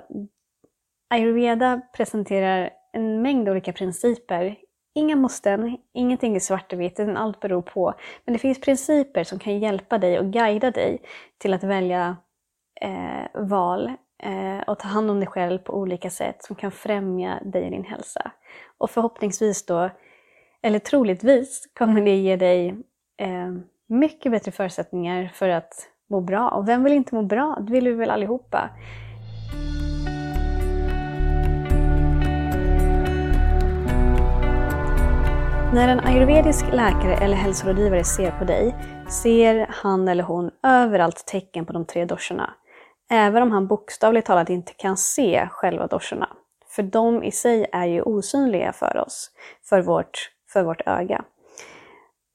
ayurveda 1.10 1.80
presenterar 1.96 2.70
en 2.92 3.22
mängd 3.22 3.48
olika 3.48 3.72
principer. 3.72 4.56
Inga 4.94 5.16
måsten, 5.16 5.78
ingenting 5.94 6.36
är 6.36 6.40
svart 6.40 6.72
och 6.72 6.80
vitt, 6.80 7.00
utan 7.00 7.16
allt 7.16 7.40
beror 7.40 7.62
på. 7.62 7.94
Men 8.24 8.32
det 8.32 8.38
finns 8.38 8.60
principer 8.60 9.24
som 9.24 9.38
kan 9.38 9.58
hjälpa 9.58 9.98
dig 9.98 10.18
och 10.18 10.32
guida 10.32 10.70
dig 10.70 11.02
till 11.38 11.54
att 11.54 11.64
välja 11.64 12.16
eh, 12.80 13.42
val 13.42 13.90
Eh, 14.22 14.60
och 14.66 14.78
ta 14.78 14.88
hand 14.88 15.10
om 15.10 15.20
dig 15.20 15.28
själv 15.28 15.58
på 15.58 15.74
olika 15.74 16.10
sätt 16.10 16.44
som 16.44 16.56
kan 16.56 16.70
främja 16.70 17.40
dig 17.44 17.64
och 17.64 17.70
din 17.70 17.84
hälsa. 17.84 18.30
Och 18.78 18.90
förhoppningsvis 18.90 19.66
då, 19.66 19.90
eller 20.62 20.78
troligtvis, 20.78 21.68
kommer 21.78 22.02
det 22.02 22.16
ge 22.16 22.36
dig 22.36 22.68
eh, 23.18 23.52
mycket 23.86 24.32
bättre 24.32 24.52
förutsättningar 24.52 25.30
för 25.34 25.48
att 25.48 25.88
må 26.10 26.20
bra. 26.20 26.48
Och 26.48 26.68
vem 26.68 26.84
vill 26.84 26.92
inte 26.92 27.14
må 27.14 27.22
bra? 27.22 27.58
Det 27.60 27.72
vill 27.72 27.84
vi 27.84 27.92
väl 27.92 28.10
allihopa. 28.10 28.70
När 35.74 35.88
en 35.88 36.00
ayurvedisk 36.00 36.64
läkare 36.72 37.14
eller 37.14 37.36
hälsorådgivare 37.36 38.04
ser 38.04 38.30
på 38.30 38.44
dig 38.44 38.74
ser 39.22 39.66
han 39.70 40.08
eller 40.08 40.22
hon 40.22 40.50
överallt 40.62 41.26
tecken 41.26 41.66
på 41.66 41.72
de 41.72 41.84
tre 41.84 42.04
doshorna. 42.04 42.54
Även 43.10 43.42
om 43.42 43.50
han 43.50 43.66
bokstavligt 43.66 44.26
talat 44.26 44.50
inte 44.50 44.72
kan 44.72 44.96
se 44.96 45.48
själva 45.50 45.86
doshorna. 45.86 46.28
För 46.68 46.82
de 46.82 47.22
i 47.22 47.30
sig 47.32 47.66
är 47.72 47.86
ju 47.86 48.02
osynliga 48.02 48.72
för 48.72 48.96
oss, 48.96 49.30
för 49.68 49.82
vårt, 49.82 50.30
för 50.52 50.62
vårt 50.62 50.82
öga. 50.86 51.24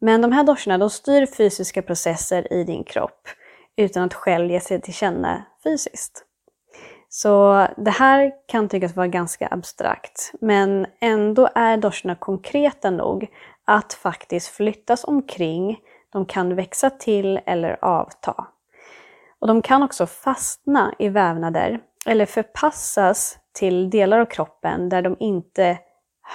Men 0.01 0.21
de 0.21 0.31
här 0.31 0.43
doshorna 0.43 0.77
de 0.77 0.89
styr 0.89 1.25
fysiska 1.25 1.81
processer 1.81 2.53
i 2.53 2.63
din 2.63 2.83
kropp 2.83 3.27
utan 3.77 4.03
att 4.03 4.13
själv 4.13 4.51
ge 4.51 4.59
sig 4.59 4.81
till 4.81 4.93
känna 4.93 5.45
fysiskt. 5.63 6.25
Så 7.09 7.67
det 7.77 7.91
här 7.91 8.31
kan 8.47 8.69
tyckas 8.69 8.95
vara 8.95 9.07
ganska 9.07 9.47
abstrakt, 9.47 10.31
men 10.41 10.85
ändå 11.01 11.49
är 11.55 11.77
doshorna 11.77 12.15
konkreta 12.15 12.89
nog 12.89 13.27
att 13.65 13.93
faktiskt 13.93 14.47
flyttas 14.47 15.03
omkring, 15.03 15.77
de 16.11 16.25
kan 16.25 16.55
växa 16.55 16.89
till 16.89 17.39
eller 17.45 17.85
avta. 17.85 18.47
Och 19.41 19.47
de 19.47 19.61
kan 19.61 19.83
också 19.83 20.05
fastna 20.05 20.93
i 20.99 21.09
vävnader 21.09 21.79
eller 22.05 22.25
förpassas 22.25 23.37
till 23.53 23.89
delar 23.89 24.19
av 24.19 24.25
kroppen 24.25 24.89
där 24.89 25.01
de 25.01 25.15
inte 25.19 25.77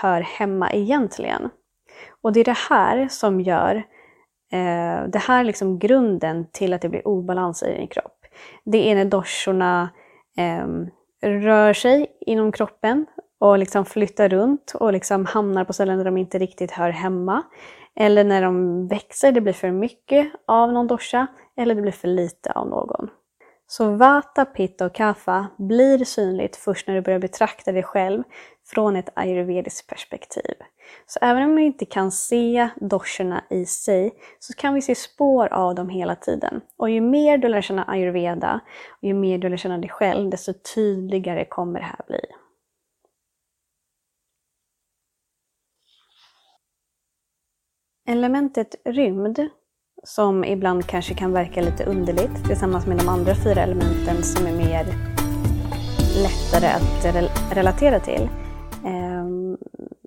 hör 0.03 0.21
hemma 0.21 0.73
egentligen. 0.73 1.51
Och 2.23 2.33
det 2.33 2.41
är 2.41 2.45
det 2.45 2.59
här 2.71 3.09
som 3.09 3.41
gör 3.41 3.77
eh, 4.53 5.09
det 5.09 5.19
här 5.19 5.41
är 5.41 5.45
liksom 5.45 5.79
grunden 5.79 6.47
till 6.53 6.73
att 6.73 6.83
det 6.83 6.89
blir 6.89 7.09
obalans 7.09 7.63
i 7.63 7.75
din 7.75 7.89
kropp. 7.89 8.27
Det 8.65 8.91
är 8.91 8.95
när 8.95 9.05
doshorna 9.05 9.91
eh, 10.37 10.67
rör 11.23 11.73
sig 11.73 12.07
inom 12.21 12.53
kroppen 12.53 13.07
och 13.41 13.59
liksom 13.59 13.85
flyttar 13.85 14.29
runt 14.29 14.73
och 14.75 14.93
liksom 14.93 15.27
hamnar 15.27 15.65
på 15.65 15.73
ställen 15.73 15.99
där 15.99 16.05
de 16.05 16.17
inte 16.17 16.39
riktigt 16.39 16.71
hör 16.71 16.91
hemma. 16.91 17.43
Eller 17.97 18.25
när 18.25 18.43
de 18.43 18.89
växer, 18.89 19.33
det 19.33 19.41
blir 19.41 19.53
för 19.53 19.71
mycket 19.71 20.33
av 20.47 20.73
någon 20.73 20.87
dosha 20.87 21.27
eller 21.61 21.75
det 21.75 21.83
blir 21.83 21.93
för 21.93 22.09
lite 22.09 22.53
av 22.53 22.69
någon. 22.69 23.11
Så 23.67 23.91
Vata, 23.91 24.45
Pitta 24.45 24.87
och 24.87 24.95
Kapha 24.95 25.47
blir 25.59 26.05
synligt 26.05 26.57
först 26.57 26.87
när 26.87 26.95
du 26.95 27.01
börjar 27.01 27.19
betrakta 27.19 27.73
dig 27.73 27.83
själv 27.83 28.23
från 28.67 28.97
ett 28.97 29.09
ayurvediskt 29.15 29.87
perspektiv. 29.87 30.55
Så 31.07 31.19
även 31.23 31.43
om 31.43 31.57
vi 31.57 31.63
inte 31.63 31.85
kan 31.85 32.13
se 32.13 32.69
doscherna 32.77 33.45
i 33.51 33.67
sig 33.67 34.13
så 34.39 34.53
kan 34.55 34.75
vi 34.75 34.83
se 34.83 34.95
spår 34.95 35.53
av 35.53 35.75
dem 35.75 35.89
hela 35.89 36.17
tiden. 36.17 36.61
Och 36.77 36.91
ju 36.91 37.01
mer 37.01 37.39
du 37.39 37.49
lär 37.49 37.61
känna 37.61 37.85
ayurveda 37.85 38.61
och 38.91 39.09
ju 39.09 39.15
mer 39.15 39.39
du 39.39 39.49
lär 39.49 39.57
känna 39.57 39.79
dig 39.79 39.91
själv 39.91 40.31
desto 40.31 40.53
tydligare 40.75 41.45
kommer 41.45 41.81
det 41.81 41.87
här 41.87 42.01
bli. 42.07 42.21
Elementet 48.09 48.75
rymd 48.85 49.51
som 50.03 50.45
ibland 50.45 50.87
kanske 50.87 51.15
kan 51.15 51.33
verka 51.33 51.61
lite 51.61 51.85
underligt 51.85 52.45
tillsammans 52.47 52.87
med 52.87 52.99
de 52.99 53.09
andra 53.09 53.35
fyra 53.35 53.63
elementen 53.63 54.23
som 54.23 54.47
är 54.47 54.57
mer 54.57 54.85
lättare 56.23 56.67
att 56.67 57.17
relatera 57.57 58.01
till. 58.01 58.29
Ehm, 58.87 59.59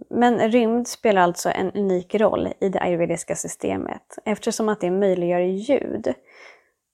men 0.10 0.52
rymd 0.52 0.88
spelar 0.88 1.22
alltså 1.22 1.50
en 1.50 1.72
unik 1.72 2.16
roll 2.16 2.50
i 2.60 2.70
det 2.70 2.80
ayurvediska 2.82 3.36
systemet 3.36 4.18
eftersom 4.26 4.70
att 4.70 4.82
det 4.82 4.92
möjliggör 4.92 5.40
ljud 5.40 6.14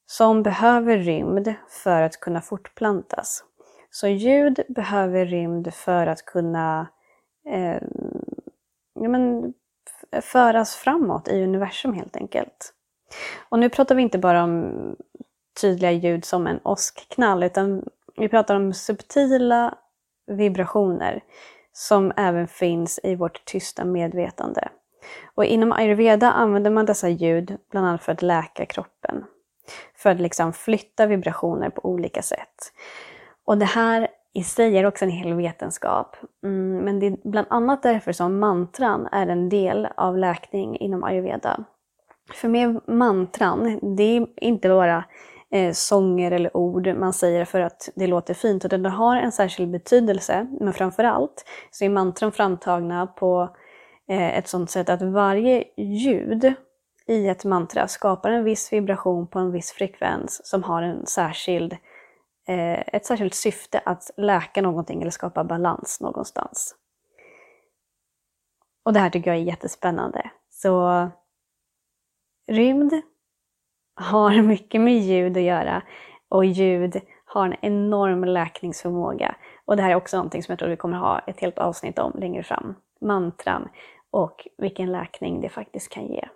som 0.05 0.43
behöver 0.43 0.97
rymd 0.97 1.53
för 1.83 2.01
att 2.01 2.19
kunna 2.19 2.41
fortplantas. 2.41 3.43
Så 3.89 4.07
ljud 4.07 4.59
behöver 4.69 5.25
rymd 5.25 5.73
för 5.73 6.07
att 6.07 6.25
kunna 6.25 6.87
eh, 7.49 7.81
ja, 8.93 9.09
men, 9.09 9.53
föras 10.21 10.75
framåt 10.75 11.27
i 11.27 11.43
universum 11.43 11.93
helt 11.93 12.15
enkelt. 12.15 12.73
Och 13.49 13.59
nu 13.59 13.69
pratar 13.69 13.95
vi 13.95 14.01
inte 14.01 14.17
bara 14.17 14.43
om 14.43 14.95
tydliga 15.61 15.91
ljud 15.91 16.25
som 16.25 16.47
en 16.47 16.59
åskknall, 16.63 17.43
utan 17.43 17.83
vi 18.17 18.29
pratar 18.29 18.55
om 18.55 18.73
subtila 18.73 19.77
vibrationer 20.27 21.23
som 21.73 22.11
även 22.17 22.47
finns 22.47 22.99
i 23.03 23.15
vårt 23.15 23.45
tysta 23.45 23.85
medvetande. 23.85 24.69
Och 25.35 25.45
inom 25.45 25.71
ayurveda 25.71 26.31
använder 26.31 26.71
man 26.71 26.85
dessa 26.85 27.09
ljud 27.09 27.57
bland 27.71 27.87
annat 27.87 28.03
för 28.03 28.11
att 28.11 28.21
läka 28.21 28.65
kroppen. 28.65 29.25
För 29.95 30.09
att 30.09 30.19
liksom 30.19 30.53
flytta 30.53 31.05
vibrationer 31.05 31.69
på 31.69 31.89
olika 31.89 32.21
sätt. 32.21 32.73
Och 33.45 33.57
det 33.57 33.65
här 33.65 34.07
i 34.33 34.43
sig 34.43 34.77
är 34.77 34.85
också 34.85 35.05
en 35.05 35.11
hel 35.11 35.33
vetenskap. 35.33 36.15
Mm, 36.43 36.77
men 36.77 36.99
det 36.99 37.07
är 37.07 37.17
bland 37.23 37.47
annat 37.49 37.83
därför 37.83 38.11
som 38.11 38.39
mantran 38.39 39.07
är 39.11 39.27
en 39.27 39.49
del 39.49 39.87
av 39.97 40.17
läkning 40.17 40.77
inom 40.77 41.03
ayurveda. 41.03 41.63
För 42.33 42.47
med 42.47 42.81
mantran, 42.87 43.79
det 43.95 44.03
är 44.03 44.27
inte 44.35 44.69
bara 44.69 45.05
eh, 45.51 45.73
sånger 45.73 46.31
eller 46.31 46.57
ord 46.57 46.87
man 46.87 47.13
säger 47.13 47.45
för 47.45 47.61
att 47.61 47.89
det 47.95 48.07
låter 48.07 48.33
fint, 48.33 48.65
utan 48.65 48.83
det 48.83 48.89
har 48.89 49.15
en 49.15 49.31
särskild 49.31 49.71
betydelse. 49.71 50.47
Men 50.59 50.73
framförallt 50.73 51.45
så 51.71 51.85
är 51.85 51.89
mantran 51.89 52.31
framtagna 52.31 53.07
på 53.07 53.55
eh, 54.09 54.37
ett 54.37 54.47
sådant 54.47 54.69
sätt 54.69 54.89
att 54.89 55.01
varje 55.01 55.63
ljud 55.77 56.53
i 57.07 57.27
ett 57.27 57.45
mantra 57.45 57.87
skapar 57.87 58.31
en 58.31 58.43
viss 58.43 58.73
vibration 58.73 59.27
på 59.27 59.39
en 59.39 59.51
viss 59.51 59.71
frekvens 59.71 60.41
som 60.47 60.63
har 60.63 60.81
en 60.81 61.05
särskild, 61.05 61.73
eh, 62.47 62.79
ett 62.79 63.05
särskilt 63.05 63.33
syfte 63.33 63.81
att 63.85 64.11
läka 64.17 64.61
någonting 64.61 65.01
eller 65.01 65.11
skapa 65.11 65.43
balans 65.43 66.01
någonstans. 66.01 66.75
Och 68.85 68.93
det 68.93 68.99
här 68.99 69.09
tycker 69.09 69.31
jag 69.31 69.39
är 69.39 69.43
jättespännande. 69.43 70.31
Så 70.49 71.07
rymd 72.49 73.01
har 73.95 74.41
mycket 74.41 74.81
med 74.81 74.97
ljud 74.97 75.37
att 75.37 75.43
göra 75.43 75.81
och 76.29 76.45
ljud 76.45 77.01
har 77.25 77.45
en 77.45 77.55
enorm 77.61 78.23
läkningsförmåga. 78.23 79.35
Och 79.65 79.77
det 79.77 79.83
här 79.83 79.91
är 79.91 79.95
också 79.95 80.17
någonting 80.17 80.43
som 80.43 80.51
jag 80.51 80.59
tror 80.59 80.69
vi 80.69 80.77
kommer 80.77 80.97
ha 80.97 81.19
ett 81.19 81.39
helt 81.39 81.59
avsnitt 81.59 81.99
om 81.99 82.13
längre 82.19 82.43
fram. 82.43 82.75
Mantran 83.01 83.69
och 84.11 84.47
vilken 84.57 84.91
läkning 84.91 85.41
det 85.41 85.49
faktiskt 85.49 85.89
kan 85.89 86.07
ge. 86.07 86.27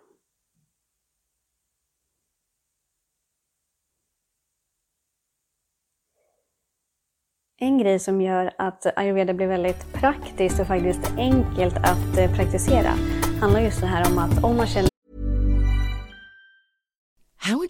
En 7.60 7.78
grej 7.78 8.00
som 8.00 8.22
gör 8.22 8.54
att 8.58 8.98
ayurveda 8.98 9.34
blir 9.34 9.48
väldigt 9.48 9.94
praktiskt 9.94 10.60
och 10.60 10.68
faktiskt 10.68 11.14
enkelt 11.18 11.78
att 11.78 12.18
eh, 12.18 12.36
praktisera 12.36 12.94
handlar 13.42 13.60
just 13.60 13.82
det 13.82 13.88
här 13.88 14.12
om 14.12 14.18
att 14.18 14.44
om 14.44 14.58
man 14.58 14.68
känner 14.68 14.93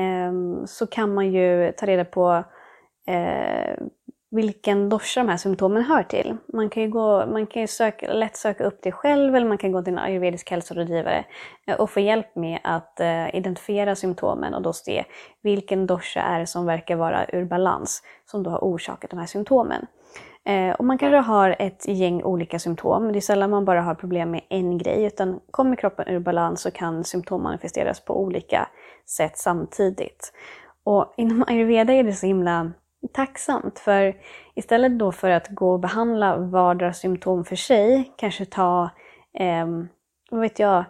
Ehm, 0.00 0.66
så 0.66 0.86
kan 0.86 1.14
man 1.14 1.32
ju 1.32 1.72
ta 1.72 1.86
reda 1.86 2.04
på 2.04 2.44
eh, 3.06 3.84
vilken 4.30 4.88
dosha 4.88 5.20
de 5.20 5.28
här 5.28 5.36
symptomen 5.36 5.82
hör 5.82 6.02
till. 6.02 6.36
Man 6.52 6.70
kan 6.70 6.82
ju, 6.82 6.88
gå, 6.88 7.26
man 7.26 7.46
kan 7.46 7.62
ju 7.62 7.68
söka, 7.68 8.12
lätt 8.12 8.36
söka 8.36 8.64
upp 8.64 8.78
det 8.82 8.92
själv 8.92 9.36
eller 9.36 9.48
man 9.48 9.58
kan 9.58 9.72
gå 9.72 9.82
till 9.82 9.92
en 9.92 9.98
ayurvedisk 9.98 10.50
hälsorådgivare 10.50 11.24
eh, 11.66 11.80
och 11.80 11.90
få 11.90 12.00
hjälp 12.00 12.36
med 12.36 12.60
att 12.64 13.00
eh, 13.00 13.34
identifiera 13.34 13.94
symptomen 13.96 14.54
och 14.54 14.62
då 14.62 14.72
se 14.72 15.04
vilken 15.42 15.86
dosha 15.86 16.20
är 16.20 16.40
det 16.40 16.46
som 16.46 16.66
verkar 16.66 16.96
vara 16.96 17.26
ur 17.32 17.44
balans 17.44 18.02
som 18.24 18.42
då 18.42 18.50
har 18.50 18.58
orsakat 18.58 19.10
de 19.10 19.18
här 19.18 19.26
symptomen. 19.26 19.86
Eh, 20.44 20.70
och 20.70 20.84
man 20.84 20.98
kanske 20.98 21.18
har 21.18 21.56
ett 21.58 21.88
gäng 21.88 22.22
olika 22.22 22.58
symptom. 22.58 23.12
Det 23.12 23.18
är 23.18 23.20
sällan 23.20 23.50
man 23.50 23.64
bara 23.64 23.82
har 23.82 23.94
problem 23.94 24.30
med 24.30 24.40
en 24.48 24.78
grej, 24.78 25.04
utan 25.04 25.40
kommer 25.50 25.76
kroppen 25.76 26.08
ur 26.08 26.18
balans 26.18 26.62
så 26.62 26.70
kan 26.70 27.04
symptom 27.04 27.42
manifesteras 27.42 28.04
på 28.04 28.20
olika 28.20 28.68
sätt 29.10 29.38
samtidigt. 29.38 30.32
Och 30.84 31.14
inom 31.16 31.44
ayurveda 31.46 31.92
är 31.92 32.04
det 32.04 32.12
så 32.12 32.26
himla 32.26 32.72
tacksamt, 33.12 33.78
för 33.78 34.16
istället 34.54 34.98
då 34.98 35.12
för 35.12 35.30
att 35.30 35.48
gå 35.48 35.72
och 35.72 35.80
behandla 35.80 36.36
vardera 36.36 36.92
symptom 36.92 37.44
för 37.44 37.56
sig, 37.56 38.12
kanske 38.16 38.44
ta, 38.44 38.90
eh, 39.38 39.66
vad 40.30 40.40
vet 40.40 40.58
jag, 40.58 40.84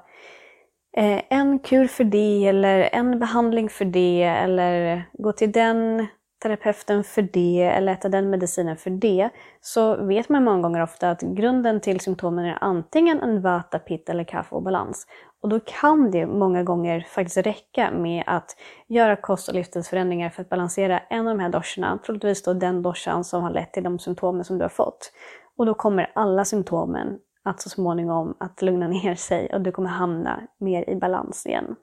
eh, 0.97 1.21
en 1.29 1.59
kur 1.59 1.87
för 1.87 2.05
det 2.05 2.47
eller 2.47 2.89
en 2.93 3.19
behandling 3.19 3.69
för 3.69 3.85
det 3.85 4.23
eller 4.23 5.03
gå 5.12 5.33
till 5.33 5.53
den 5.53 6.07
terapeuten 6.43 7.05
för 7.05 7.23
det 7.23 7.62
eller 7.62 7.93
äta 7.93 8.09
den 8.09 8.31
medicinen 8.31 8.77
för 8.77 8.91
det, 8.91 9.31
så 9.61 10.05
vet 10.05 10.29
man 10.29 10.45
många 10.45 10.62
gånger 10.62 10.83
ofta 10.83 11.11
att 11.11 11.21
grunden 11.21 11.81
till 11.81 12.00
symptomen 12.00 12.45
är 12.45 12.59
antingen 12.61 13.21
en 13.21 13.43
vata, 13.43 13.79
pitta 13.79 14.12
eller 14.12 14.25
kaffe 14.25 14.55
obalans. 14.55 15.07
Och 15.43 15.49
då 15.49 15.61
kan 15.61 16.11
det 16.11 16.27
många 16.27 16.63
gånger 16.63 17.01
faktiskt 17.01 17.37
räcka 17.37 17.91
med 17.91 18.25
att 18.27 18.57
göra 18.87 19.17
kost 19.17 19.49
och 19.49 19.55
livsstilsförändringar 19.55 20.31
för 20.31 20.43
att 20.43 20.49
balansera 20.49 20.99
en 20.99 21.29
av 21.29 21.37
de 21.37 21.43
här 21.43 21.49
doscherna, 21.49 21.99
troligtvis 22.07 22.43
då 22.43 22.53
den 22.53 22.83
doschan 22.83 23.25
som 23.25 23.43
har 23.43 23.51
lett 23.51 23.73
till 23.73 23.83
de 23.83 23.99
symptomen 23.99 24.45
som 24.45 24.59
du 24.59 24.65
har 24.65 24.69
fått. 24.69 25.13
Och 25.57 25.67
då 25.67 25.75
kommer 25.75 26.13
alla 26.15 26.45
symptomen 26.45 27.19
att 27.43 27.61
så 27.61 27.69
småningom 27.69 28.37
att 28.41 28.63
lugna 28.63 28.89
ner 29.03 29.15
sig 29.15 29.51
och 29.55 29.61
du 29.61 29.73
kommer 29.73 29.91
hamna 29.91 30.41
mer 30.59 30.91
i 30.91 30.97
balans 30.97 31.47
igen. 31.47 31.77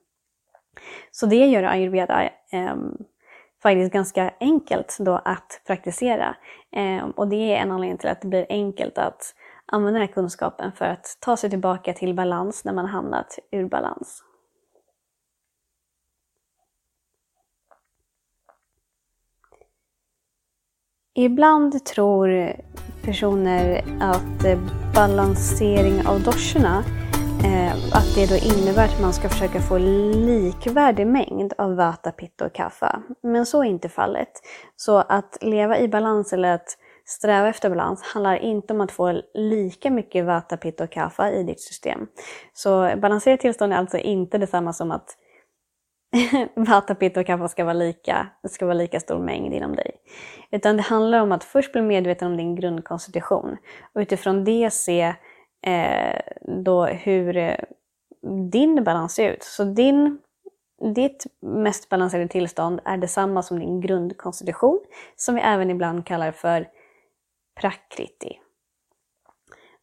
Så 1.11 1.25
det 1.25 1.45
gör 1.45 1.63
ayurveda 1.63 2.23
eh, 2.51 2.75
faktiskt 3.63 3.93
ganska 3.93 4.33
enkelt 4.39 4.97
då 4.99 5.21
att 5.25 5.61
praktisera. 5.67 6.35
Eh, 6.71 7.07
och 7.15 7.27
det 7.27 7.55
är 7.55 7.57
en 7.57 7.71
anledning 7.71 7.97
till 7.97 8.09
att 8.09 8.21
det 8.21 8.27
blir 8.27 8.45
enkelt 8.49 8.97
att 8.97 9.33
använda 9.67 9.99
den 9.99 10.07
här 10.07 10.13
kunskapen 10.13 10.71
för 10.71 10.85
att 10.85 11.17
ta 11.19 11.37
sig 11.37 11.49
tillbaka 11.49 11.93
till 11.93 12.13
balans 12.13 12.65
när 12.65 12.73
man 12.73 12.85
hamnat 12.85 13.39
ur 13.51 13.69
balans. 13.69 14.23
Ibland 21.19 21.85
tror 21.85 22.55
personer 23.05 23.83
att 23.99 24.45
balansering 24.95 26.07
av 26.07 26.21
doscherna, 26.21 26.83
eh, 27.43 27.73
att 27.73 28.15
det 28.15 28.29
då 28.29 28.35
innebär 28.35 28.85
att 28.85 29.01
man 29.01 29.13
ska 29.13 29.29
försöka 29.29 29.59
få 29.59 29.77
likvärdig 29.77 31.07
mängd 31.07 31.53
av 31.57 31.75
vata, 31.75 32.11
pitta 32.11 32.45
och 32.45 32.53
kaffe. 32.53 32.99
Men 33.23 33.45
så 33.45 33.63
är 33.63 33.67
inte 33.67 33.89
fallet. 33.89 34.31
Så 34.75 34.97
att 34.97 35.37
leva 35.41 35.79
i 35.79 35.87
balans 35.87 36.33
eller 36.33 36.53
att 36.53 36.77
sträva 37.09 37.47
efter 37.47 37.69
balans 37.69 38.03
handlar 38.03 38.35
inte 38.35 38.73
om 38.73 38.81
att 38.81 38.91
få 38.91 39.21
lika 39.33 39.91
mycket 39.91 40.25
vata, 40.25 40.57
pitta 40.57 40.83
och 40.83 40.91
kaffa 40.91 41.31
i 41.31 41.43
ditt 41.43 41.61
system. 41.61 42.07
Så 42.53 42.91
balanserat 42.97 43.39
tillstånd 43.39 43.73
är 43.73 43.77
alltså 43.77 43.97
inte 43.97 44.37
detsamma 44.37 44.73
som 44.73 44.91
att 44.91 45.17
vata, 46.55 46.95
pitta 46.95 47.19
och 47.19 47.25
kaffa 47.25 47.47
ska 47.47 47.63
vara 47.63 47.73
lika, 47.73 48.27
ska 48.49 48.65
vara 48.65 48.77
lika 48.77 48.99
stor 48.99 49.19
mängd 49.19 49.53
inom 49.53 49.75
dig. 49.75 49.91
Utan 50.51 50.77
det 50.77 50.83
handlar 50.83 51.21
om 51.21 51.31
att 51.31 51.43
först 51.43 51.71
bli 51.71 51.81
medveten 51.81 52.27
om 52.27 52.37
din 52.37 52.55
grundkonstitution 52.55 53.57
och 53.93 53.99
utifrån 53.99 54.43
det 54.43 54.73
se 54.73 55.13
eh, 55.65 56.19
då 56.63 56.85
hur 56.85 57.37
eh, 57.37 57.55
din 58.51 58.83
balans 58.83 59.13
ser 59.13 59.31
ut. 59.31 59.43
Så 59.43 59.63
din, 59.63 60.19
ditt 60.95 61.25
mest 61.41 61.89
balanserade 61.89 62.27
tillstånd 62.27 62.79
är 62.85 62.97
detsamma 62.97 63.43
som 63.43 63.59
din 63.59 63.81
grundkonstitution, 63.81 64.79
som 65.15 65.35
vi 65.35 65.41
även 65.41 65.69
ibland 65.69 66.05
kallar 66.05 66.31
för 66.31 66.67
prakriti. 67.61 68.39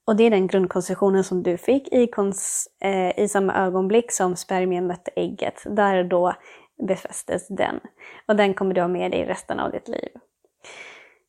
Och 0.07 0.17
det 0.17 0.25
är 0.25 0.31
den 0.31 0.47
grundkonstruktionen 0.47 1.25
som 1.25 1.43
du 1.43 1.57
fick 1.57 1.93
i, 1.93 2.07
kons, 2.07 2.69
eh, 2.81 3.19
i 3.19 3.29
samma 3.29 3.55
ögonblick 3.55 4.13
som 4.13 4.37
spermien 4.37 4.87
mötte 4.87 5.11
ägget. 5.17 5.63
Där 5.67 6.05
då 6.05 6.35
befästes 6.89 7.49
den. 7.49 7.81
Och 8.29 8.37
den 8.37 8.55
kommer 8.55 8.75
du 8.75 8.81
ha 8.81 8.89
med 8.89 9.11
dig 9.11 9.25
resten 9.25 9.61
av 9.61 9.71
ditt 9.73 9.89
liv. 9.89 10.09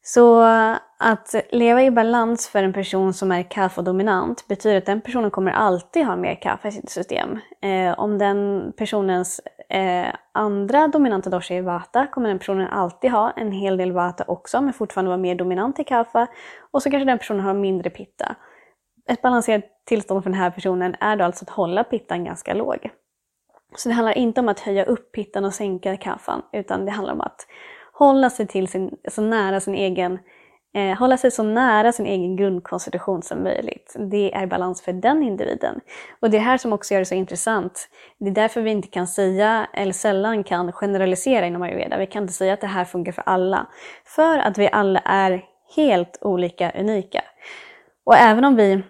Så 0.01 0.41
att 0.99 1.36
leva 1.49 1.84
i 1.84 1.91
balans 1.91 2.47
för 2.47 2.63
en 2.63 2.73
person 2.73 3.13
som 3.13 3.31
är 3.31 3.51
kaffodominant 3.51 4.47
betyder 4.47 4.77
att 4.77 4.86
den 4.86 5.01
personen 5.01 5.31
kommer 5.31 5.51
alltid 5.51 6.05
ha 6.05 6.15
mer 6.15 6.41
kaffe 6.41 6.67
i 6.67 6.71
sitt 6.71 6.89
system. 6.89 7.39
Eh, 7.62 7.99
om 7.99 8.17
den 8.17 8.71
personens 8.77 9.41
eh, 9.69 10.15
andra 10.32 10.88
dominanta 10.88 11.30
dosha 11.30 11.56
är 11.56 11.62
vata 11.62 12.08
kommer 12.08 12.28
den 12.28 12.39
personen 12.39 12.67
alltid 12.67 13.12
ha 13.12 13.32
en 13.32 13.51
hel 13.51 13.78
del 13.78 13.91
vata 13.91 14.23
också 14.28 14.62
men 14.62 14.73
fortfarande 14.73 15.10
vara 15.10 15.17
mer 15.17 15.36
dominant 15.36 15.80
i 15.80 15.84
kaffe. 15.84 16.28
Och 16.71 16.84
så 16.84 16.89
kanske 16.89 17.06
den 17.06 17.17
personen 17.17 17.41
har 17.41 17.54
mindre 17.54 17.89
pitta. 17.89 18.36
Ett 19.10 19.21
balanserat 19.21 19.63
tillstånd 19.86 20.23
för 20.23 20.30
den 20.30 20.39
här 20.39 20.51
personen 20.51 20.95
är 20.99 21.15
då 21.15 21.25
alltså 21.25 21.45
att 21.45 21.49
hålla 21.49 21.84
pittan 21.84 22.23
ganska 22.23 22.54
låg. 22.54 22.89
Så 23.75 23.89
det 23.89 23.95
handlar 23.95 24.17
inte 24.17 24.41
om 24.41 24.49
att 24.49 24.60
höja 24.60 24.86
upp 24.86 25.12
pittan 25.12 25.45
och 25.45 25.54
sänka 25.54 25.97
kaffan 25.97 26.41
utan 26.54 26.86
det 26.86 26.91
handlar 26.91 27.13
om 27.13 27.21
att 27.21 27.47
hålla 27.93 28.30
sig 28.30 28.47
till 28.47 28.67
sin, 28.67 28.97
så 29.12 29.21
nära 29.21 29.60
sin 29.60 29.75
egen 29.75 30.19
eh, 30.75 30.97
hålla 30.97 31.17
sig 31.17 31.31
så 31.31 31.43
nära 31.43 31.91
sin 31.91 32.05
egen 32.05 32.35
grundkonstitution 32.35 33.21
som 33.21 33.43
möjligt. 33.43 33.95
Det 33.99 34.35
är 34.35 34.47
balans 34.47 34.81
för 34.81 34.93
den 34.93 35.23
individen. 35.23 35.79
Och 36.19 36.29
det 36.29 36.38
är 36.38 36.41
här 36.41 36.57
som 36.57 36.73
också 36.73 36.93
gör 36.93 37.01
det 37.01 37.05
så 37.05 37.15
intressant. 37.15 37.89
Det 38.19 38.29
är 38.29 38.33
därför 38.33 38.61
vi 38.61 38.71
inte 38.71 38.88
kan 38.88 39.07
säga, 39.07 39.67
eller 39.73 39.93
sällan 39.93 40.43
kan 40.43 40.71
generalisera 40.71 41.45
inom 41.45 41.61
ayurveda. 41.61 41.97
Vi 41.97 42.07
kan 42.07 42.23
inte 42.23 42.33
säga 42.33 42.53
att 42.53 42.61
det 42.61 42.67
här 42.67 42.85
funkar 42.85 43.11
för 43.11 43.23
alla. 43.25 43.67
För 44.05 44.38
att 44.38 44.57
vi 44.57 44.69
alla 44.71 44.99
är 44.99 45.43
helt 45.75 46.17
olika, 46.21 46.71
unika. 46.71 47.21
Och 48.03 48.15
även 48.15 48.45
om 48.45 48.55
vi 48.55 48.83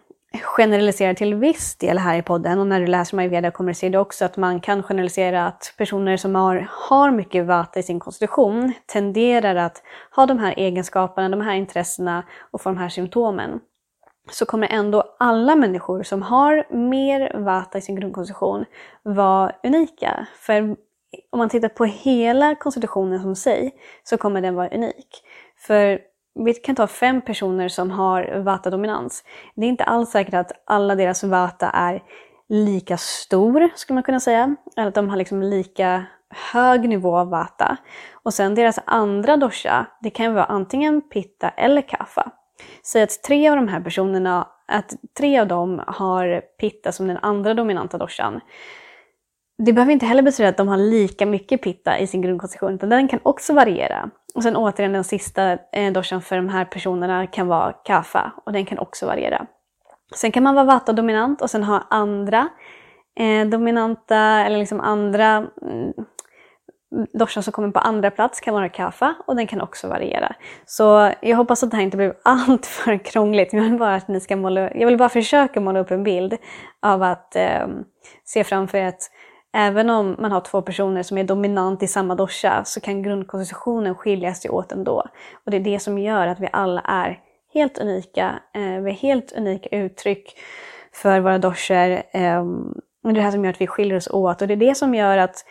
generaliserar 0.44 1.14
till 1.14 1.36
viss 1.36 1.76
del 1.78 1.98
här 1.98 2.18
i 2.18 2.22
podden 2.22 2.60
och 2.60 2.68
när 2.68 2.80
du 2.80 2.88
läser 2.88 3.18
Ayurveda 3.18 3.52
kommer 3.52 3.72
du 3.72 3.76
se 3.76 3.90
det 3.90 3.98
också 3.98 4.26
att 4.26 4.38
man 4.38 4.60
kan 4.62 4.84
generalisera 4.84 5.48
att 5.48 5.74
personer 5.78 6.18
som 6.18 6.36
har, 6.36 6.68
har 6.72 7.12
mycket 7.12 7.46
vata 7.46 7.80
i 7.80 7.84
sin 7.84 8.00
konstitution 8.00 8.74
tenderar 8.86 9.56
att 9.56 9.84
ha 10.16 10.26
de 10.26 10.40
här 10.40 10.54
egenskaperna, 10.58 11.30
de 11.30 11.42
här 11.42 11.56
intressena 11.56 12.24
och 12.52 12.62
få 12.62 12.70
de 12.70 12.78
här 12.78 12.90
symptomen. 12.90 13.60
Så 14.32 14.46
kommer 14.46 14.68
ändå 14.68 15.16
alla 15.20 15.56
människor 15.56 16.04
som 16.04 16.22
har 16.22 16.76
mer 16.76 17.38
vata 17.38 17.78
i 17.78 17.82
sin 17.82 17.96
grundkonstitution 17.96 18.66
vara 19.04 19.52
unika. 19.64 20.28
För 20.40 20.76
om 21.30 21.38
man 21.40 21.50
tittar 21.50 21.70
på 21.70 21.86
hela 21.86 22.56
konstitutionen 22.56 23.22
som 23.22 23.36
sig 23.36 23.72
så 24.04 24.18
kommer 24.18 24.42
den 24.42 24.56
vara 24.56 24.70
unik. 24.70 25.08
För 25.58 26.00
vi 26.36 26.54
kan 26.54 26.76
ta 26.76 26.88
fem 26.88 27.22
personer 27.22 27.68
som 27.70 27.92
har 27.92 28.40
vata-dominans. 28.40 29.24
Det 29.56 29.66
är 29.66 29.70
inte 29.70 29.84
alls 29.84 30.10
säkert 30.10 30.34
att 30.34 30.52
alla 30.66 30.96
deras 30.96 31.24
vata 31.24 31.70
är 31.70 32.04
lika 32.50 32.98
stor, 32.98 33.70
skulle 33.76 33.96
man 33.96 34.04
kunna 34.04 34.20
säga. 34.20 34.56
Eller 34.78 34.88
att 34.88 34.96
de 34.96 35.10
har 35.10 35.18
liksom 35.18 35.44
lika 35.44 36.06
hög 36.54 36.90
nivå 36.90 37.18
av 37.18 37.30
vata. 37.30 37.78
Och 38.24 38.34
sen 38.34 38.56
deras 38.56 38.80
andra 38.86 39.38
dosha, 39.38 39.86
det 40.02 40.10
kan 40.10 40.34
vara 40.34 40.46
antingen 40.46 41.02
pitta 41.02 41.50
eller 41.50 41.82
kaffa. 41.82 42.32
Säg 42.84 43.04
att 43.04 43.24
tre 43.24 43.50
av 43.50 43.56
de 43.56 43.68
här 43.68 43.82
personerna 43.82 44.48
att 44.68 44.94
tre 45.18 45.40
av 45.40 45.48
dem 45.48 45.84
har 45.88 46.42
pitta 46.60 46.92
som 46.92 47.08
den 47.08 47.18
andra 47.18 47.54
dominanta 47.54 47.98
doshan. 47.98 48.40
Det 49.58 49.74
behöver 49.74 49.94
inte 49.94 50.06
heller 50.06 50.22
betyda 50.22 50.50
att 50.50 50.58
de 50.58 50.68
har 50.68 50.78
lika 50.78 51.26
mycket 51.26 51.62
pitta 51.62 52.00
i 52.00 52.08
sin 52.08 52.22
grundkonstitution, 52.22 52.74
utan 52.74 52.90
den 52.90 53.08
kan 53.08 53.20
också 53.24 53.54
variera. 53.54 54.10
Och 54.36 54.44
sen 54.44 54.56
återigen 54.56 54.94
den 54.94 55.04
sista 55.04 55.58
eh, 55.72 55.94
doshan 55.94 56.22
för 56.22 56.36
de 56.36 56.50
här 56.50 56.66
personerna 56.66 57.28
kan 57.28 57.48
vara 57.48 57.74
Kafa 57.74 58.32
och 58.46 58.54
den 58.54 58.66
kan 58.66 58.80
också 58.80 59.06
variera. 59.06 59.46
Sen 60.16 60.32
kan 60.32 60.44
man 60.44 60.56
vara 60.56 60.66
vata-dominant 60.66 61.42
och 61.42 61.50
sen 61.50 61.64
ha 61.64 61.84
andra 61.90 62.50
eh, 63.20 63.48
dominanta 63.48 64.18
eller 64.18 64.58
liksom 64.58 64.82
andra 64.82 65.48
mm, 65.62 65.94
doshan 67.14 67.44
som 67.44 67.54
kommer 67.54 67.72
på 67.72 67.80
andra 67.80 68.12
plats 68.12 68.40
kan 68.40 68.54
vara 68.54 68.70
kaffa 68.70 69.16
och 69.28 69.36
den 69.36 69.48
kan 69.48 69.62
också 69.62 69.88
variera. 69.88 70.36
Så 70.66 71.12
jag 71.22 71.38
hoppas 71.38 71.64
att 71.64 71.72
det 71.72 71.78
här 71.78 71.84
inte 71.84 71.98
blir 71.98 72.14
allt 72.24 72.66
för 72.66 72.98
krångligt. 73.06 73.54
Jag 73.54 73.62
vill 73.62 73.78
bara, 73.78 73.96
att 73.96 74.08
ni 74.08 74.20
ska 74.20 74.36
måla, 74.36 74.74
jag 74.74 74.88
vill 74.88 74.98
bara 74.98 75.10
försöka 75.10 75.62
måla 75.62 75.80
upp 75.80 75.92
en 75.92 76.04
bild 76.04 76.38
av 76.82 77.04
att 77.04 77.36
eh, 77.36 77.68
se 78.24 78.44
framför 78.44 78.78
er 78.78 78.88
att 78.88 79.12
även 79.56 79.90
om 79.90 80.16
man 80.20 80.32
har 80.32 80.42
två 80.42 80.62
personer 80.62 81.04
som 81.04 81.18
är 81.18 81.24
dominant 81.24 81.84
i 81.84 81.88
samma 81.88 82.16
dosha 82.16 82.66
så 82.66 82.80
kan 82.80 83.04
grundkonstitutionen 83.04 83.96
skilja 83.96 84.34
sig 84.34 84.52
åt 84.52 84.72
ändå. 84.72 85.06
Och 85.46 85.52
det 85.52 85.58
är 85.58 85.62
det 85.62 85.80
som 85.80 85.98
gör 85.98 86.28
att 86.28 86.40
vi 86.40 86.50
alla 86.54 86.82
är 86.82 87.20
helt 87.54 87.78
unika. 87.78 88.40
Eh, 88.54 88.62
vi 88.62 88.92
har 88.92 88.98
helt 88.98 89.32
unika 89.32 89.70
uttryck 89.70 90.38
för 90.94 91.20
våra 91.20 91.38
doshor. 91.38 92.02
Eh, 92.12 92.40
och 93.04 93.04
det 93.04 93.10
är 93.10 93.14
det 93.14 93.22
här 93.22 93.32
som 93.32 93.46
gör 93.46 93.54
att 93.54 93.62
vi 93.62 93.68
skiljer 93.68 93.98
oss 93.98 94.08
åt 94.08 94.42
och 94.42 94.48
det 94.48 94.54
är 94.54 94.68
det 94.68 94.76
som 94.76 94.96
gör 94.96 95.18
att 95.18 95.46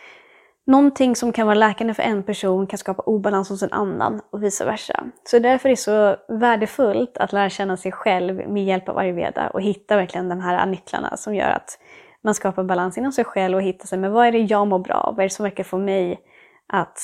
någonting 0.67 1.15
som 1.15 1.31
kan 1.31 1.47
vara 1.47 1.55
läkande 1.55 1.93
för 1.93 2.03
en 2.03 2.23
person 2.23 2.67
kan 2.67 2.77
skapa 2.77 3.03
obalans 3.03 3.49
hos 3.49 3.63
en 3.63 3.73
annan 3.73 4.21
och 4.31 4.43
vice 4.43 4.65
versa. 4.65 5.03
Så 5.23 5.39
därför 5.39 5.69
är 5.69 5.71
det 5.71 5.77
så 5.77 6.15
värdefullt 6.27 7.17
att 7.17 7.33
lära 7.33 7.49
känna 7.49 7.77
sig 7.77 7.91
själv 7.91 8.49
med 8.49 8.65
hjälp 8.65 8.89
av 8.89 8.97
ayurveda 8.97 9.49
och 9.49 9.61
hitta 9.61 9.95
verkligen 9.95 10.29
de 10.29 10.41
här 10.41 10.65
nycklarna 10.65 11.17
som 11.17 11.35
gör 11.35 11.49
att 11.49 11.79
man 12.25 12.35
skapar 12.35 12.63
balans 12.63 12.97
inom 12.97 13.11
sig 13.11 13.25
själv 13.25 13.55
och 13.55 13.63
hittar 13.63 13.87
sig, 13.87 13.99
men 13.99 14.11
vad 14.11 14.27
är 14.27 14.31
det 14.31 14.39
jag 14.39 14.67
mår 14.67 14.79
bra 14.79 14.95
av? 14.95 15.15
Vad 15.15 15.19
är 15.19 15.23
det 15.23 15.33
som 15.33 15.43
verkar 15.43 15.63
få 15.63 15.77
mig 15.77 16.19
att 16.67 16.99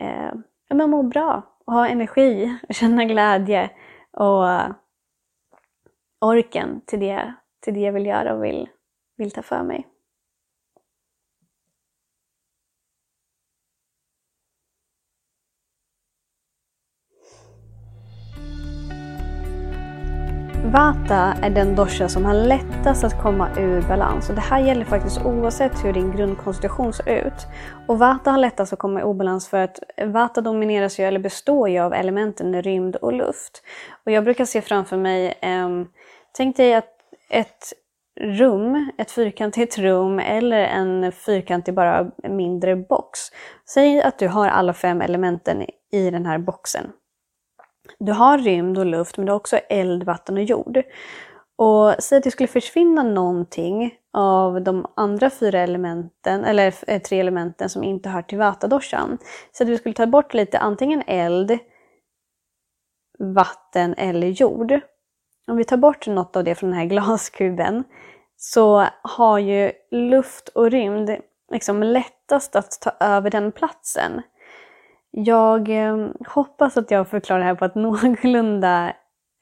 eh, 0.00 0.86
må 0.86 1.02
bra 1.02 1.42
och 1.66 1.72
ha 1.72 1.88
energi 1.88 2.58
och 2.68 2.74
känna 2.74 3.04
glädje 3.04 3.70
och 4.12 4.44
orken 6.20 6.80
till 6.86 7.00
det, 7.00 7.34
till 7.64 7.74
det 7.74 7.80
jag 7.80 7.92
vill 7.92 8.06
göra 8.06 8.34
och 8.34 8.44
vill, 8.44 8.68
vill 9.16 9.30
ta 9.30 9.42
för 9.42 9.62
mig. 9.62 9.86
Vata 20.74 21.34
är 21.42 21.50
den 21.50 21.74
dosha 21.74 22.08
som 22.08 22.24
har 22.24 22.34
lättast 22.34 23.04
att 23.04 23.22
komma 23.22 23.48
ur 23.58 23.82
balans. 23.82 24.28
Och 24.28 24.34
det 24.34 24.40
här 24.40 24.60
gäller 24.60 24.84
faktiskt 24.84 25.24
oavsett 25.24 25.84
hur 25.84 25.92
din 25.92 26.12
grundkonstitution 26.12 26.92
ser 26.92 27.26
ut. 27.26 27.46
Och 27.88 27.98
Vata 27.98 28.30
har 28.30 28.38
lättast 28.38 28.72
att 28.72 28.78
komma 28.78 29.00
i 29.00 29.02
obalans 29.02 29.48
för 29.48 29.58
att 29.58 29.78
Vata 30.04 30.40
domineras 30.40 30.98
ju, 30.98 31.04
eller 31.04 31.18
består 31.18 31.68
ju 31.68 31.78
av 31.78 31.92
elementen 31.92 32.62
rymd 32.62 32.96
och 32.96 33.12
luft. 33.12 33.62
Och 34.06 34.12
jag 34.12 34.24
brukar 34.24 34.44
se 34.44 34.60
framför 34.60 34.96
mig, 34.96 35.38
eh, 35.40 35.68
tänk 36.32 36.56
dig 36.56 36.74
att 36.74 36.90
ett 37.30 37.72
rum, 38.20 38.90
ett 38.98 39.10
fyrkantigt 39.10 39.78
rum 39.78 40.18
eller 40.18 40.60
en 40.60 41.12
fyrkantig 41.12 41.74
bara 41.74 42.10
mindre 42.28 42.76
box. 42.76 43.20
Säg 43.68 44.02
att 44.02 44.18
du 44.18 44.28
har 44.28 44.48
alla 44.48 44.72
fem 44.72 45.00
elementen 45.00 45.66
i 45.92 46.10
den 46.10 46.26
här 46.26 46.38
boxen. 46.38 46.92
Du 47.98 48.12
har 48.12 48.38
rymd 48.38 48.78
och 48.78 48.86
luft, 48.86 49.16
men 49.16 49.26
du 49.26 49.32
har 49.32 49.36
också 49.36 49.56
eld, 49.56 50.02
vatten 50.02 50.36
och 50.36 50.44
jord. 50.44 50.82
Och 51.56 51.94
säg 51.98 52.18
att 52.18 52.24
det 52.24 52.30
skulle 52.30 52.46
försvinna 52.46 53.02
någonting 53.02 53.94
av 54.12 54.62
de 54.62 54.86
andra 54.96 55.30
fyra 55.30 55.60
elementen, 55.60 56.44
eller 56.44 56.74
eh, 56.86 57.02
tre 57.02 57.20
elementen 57.20 57.68
som 57.68 57.84
inte 57.84 58.08
hör 58.08 58.22
till 58.22 58.38
vatadoshan. 58.38 59.18
Så 59.52 59.62
att 59.62 59.68
vi 59.68 59.78
skulle 59.78 59.94
ta 59.94 60.06
bort 60.06 60.34
lite 60.34 60.58
antingen 60.58 61.02
eld, 61.06 61.58
vatten 63.18 63.94
eller 63.94 64.26
jord. 64.26 64.80
Om 65.46 65.56
vi 65.56 65.64
tar 65.64 65.76
bort 65.76 66.06
något 66.06 66.36
av 66.36 66.44
det 66.44 66.54
från 66.54 66.70
den 66.70 66.78
här 66.78 66.86
glaskuben 66.88 67.84
så 68.36 68.86
har 69.02 69.38
ju 69.38 69.72
luft 69.90 70.48
och 70.48 70.70
rymd 70.70 71.16
liksom 71.52 71.82
lättast 71.82 72.56
att 72.56 72.80
ta 72.80 72.90
över 73.00 73.30
den 73.30 73.52
platsen. 73.52 74.22
Jag 75.16 75.68
eh, 75.68 76.08
hoppas 76.26 76.76
att 76.76 76.90
jag 76.90 77.08
förklarar 77.08 77.40
det 77.40 77.46
här 77.46 77.54
på 77.54 77.64
ett 77.64 77.74
någorlunda 77.74 78.92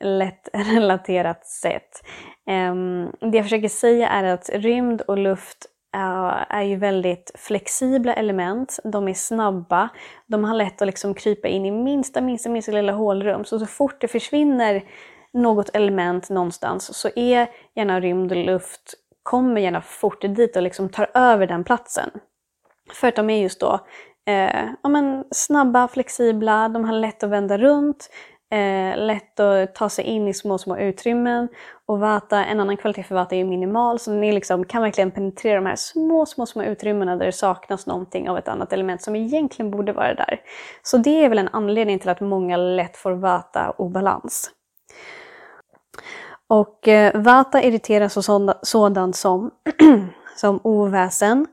lätt 0.05 0.49
relaterat 0.53 1.47
sätt. 1.47 2.03
Ehm, 2.47 3.11
det 3.21 3.37
jag 3.37 3.45
försöker 3.45 3.69
säga 3.69 4.09
är 4.09 4.25
att 4.25 4.51
rymd 4.53 5.01
och 5.01 5.19
luft 5.19 5.67
eh, 5.95 6.45
är 6.49 6.63
ju 6.63 6.77
väldigt 6.77 7.33
flexibla 7.35 8.15
element. 8.15 8.79
De 8.85 9.09
är 9.09 9.15
snabba. 9.15 9.89
De 10.27 10.45
har 10.45 10.55
lätt 10.55 10.83
att 10.83 10.87
liksom 10.87 11.15
krypa 11.15 11.49
in 11.49 11.67
i 11.67 11.71
minsta, 11.71 12.21
minsta, 12.21 12.49
minsta 12.49 12.73
lilla 12.73 12.93
hålrum. 12.93 13.45
Så 13.45 13.59
så 13.59 13.67
fort 13.67 14.01
det 14.01 14.09
försvinner 14.09 14.83
något 15.33 15.69
element 15.69 16.31
någonstans 16.31 16.97
så 16.97 17.09
är 17.17 17.49
gärna 17.75 18.01
rymd 18.01 18.33
och 18.33 18.39
luft, 18.39 18.95
kommer 19.23 19.61
gärna 19.61 19.81
fort 19.81 20.23
dit 20.23 20.57
och 20.57 20.63
liksom 20.63 20.89
tar 20.89 21.11
över 21.15 21.47
den 21.47 21.65
platsen. 21.65 22.11
För 22.93 23.09
att 23.09 23.17
de 23.17 23.31
är 23.31 23.43
just 23.43 23.61
då 23.61 23.81
eh, 24.29 24.69
ja, 24.83 24.89
men 24.89 25.25
snabba, 25.31 25.89
flexibla, 25.89 26.69
de 26.69 26.85
har 26.85 26.93
lätt 26.93 27.23
att 27.23 27.31
vända 27.31 27.59
runt, 27.59 28.09
eh, 28.53 28.97
lätt 28.97 29.41
att 29.41 29.75
ta 29.75 29.89
sig 29.89 30.05
in 30.05 30.29
i 30.29 30.35
små, 30.35 30.59
små 30.59 30.77
utrymmen. 30.77 31.49
Och 31.87 32.01
Vata, 32.01 32.45
en 32.45 32.61
annan 32.61 32.77
kvalitet 32.77 33.03
för 33.03 33.15
Vata 33.15 33.37
är 33.37 33.45
minimal, 33.45 33.99
så 33.99 34.13
ni 34.13 34.33
liksom 34.33 34.65
kan 34.65 34.83
verkligen 34.83 35.11
penetrera 35.11 35.55
de 35.55 35.67
här 35.67 35.77
små, 35.77 36.27
små, 36.27 36.47
små 36.47 36.63
utrymmena 36.63 37.17
där 37.17 37.27
det 37.27 37.33
saknas 37.33 37.87
någonting 37.87 38.31
av 38.31 38.39
ett 38.39 38.49
annat 38.49 38.73
element 38.73 39.03
som 39.03 39.17
egentligen 39.17 39.71
borde 39.71 39.93
vara 39.93 40.15
där. 40.15 40.41
Så 40.83 40.97
det 40.97 41.25
är 41.25 41.29
väl 41.29 41.39
en 41.39 41.49
anledning 41.53 41.99
till 41.99 42.11
att 42.11 42.21
många 42.21 42.57
lätt 42.57 42.97
får 42.97 43.13
Vata-obalans. 43.13 44.51
Och 46.49 46.89
eh, 46.89 47.21
Vata 47.23 47.63
irriteras 47.63 48.29
av 48.29 48.53
sådant 48.63 49.17
som, 49.17 49.51
som 50.37 50.61
oväsen, 50.65 51.47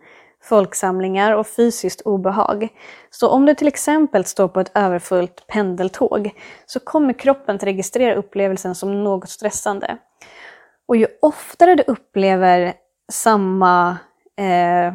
folksamlingar 0.50 1.34
och 1.34 1.48
fysiskt 1.48 2.02
obehag. 2.02 2.68
Så 3.10 3.30
om 3.30 3.46
du 3.46 3.56
till 3.56 3.68
exempel 3.68 4.26
står 4.26 4.48
på 4.48 4.60
ett 4.60 4.72
överfullt 4.76 5.48
pendeltåg 5.48 6.32
så 6.66 6.80
kommer 6.80 7.14
kroppen 7.14 7.56
att 7.56 7.64
registrera 7.64 8.16
upplevelsen 8.16 8.76
som 8.76 9.04
något 9.04 9.30
stressande. 9.30 9.98
Och 10.88 10.96
ju 10.96 11.08
oftare 11.22 11.76
du 11.76 11.84
upplever 11.88 12.74
samma 13.12 13.98
eh, 14.38 14.94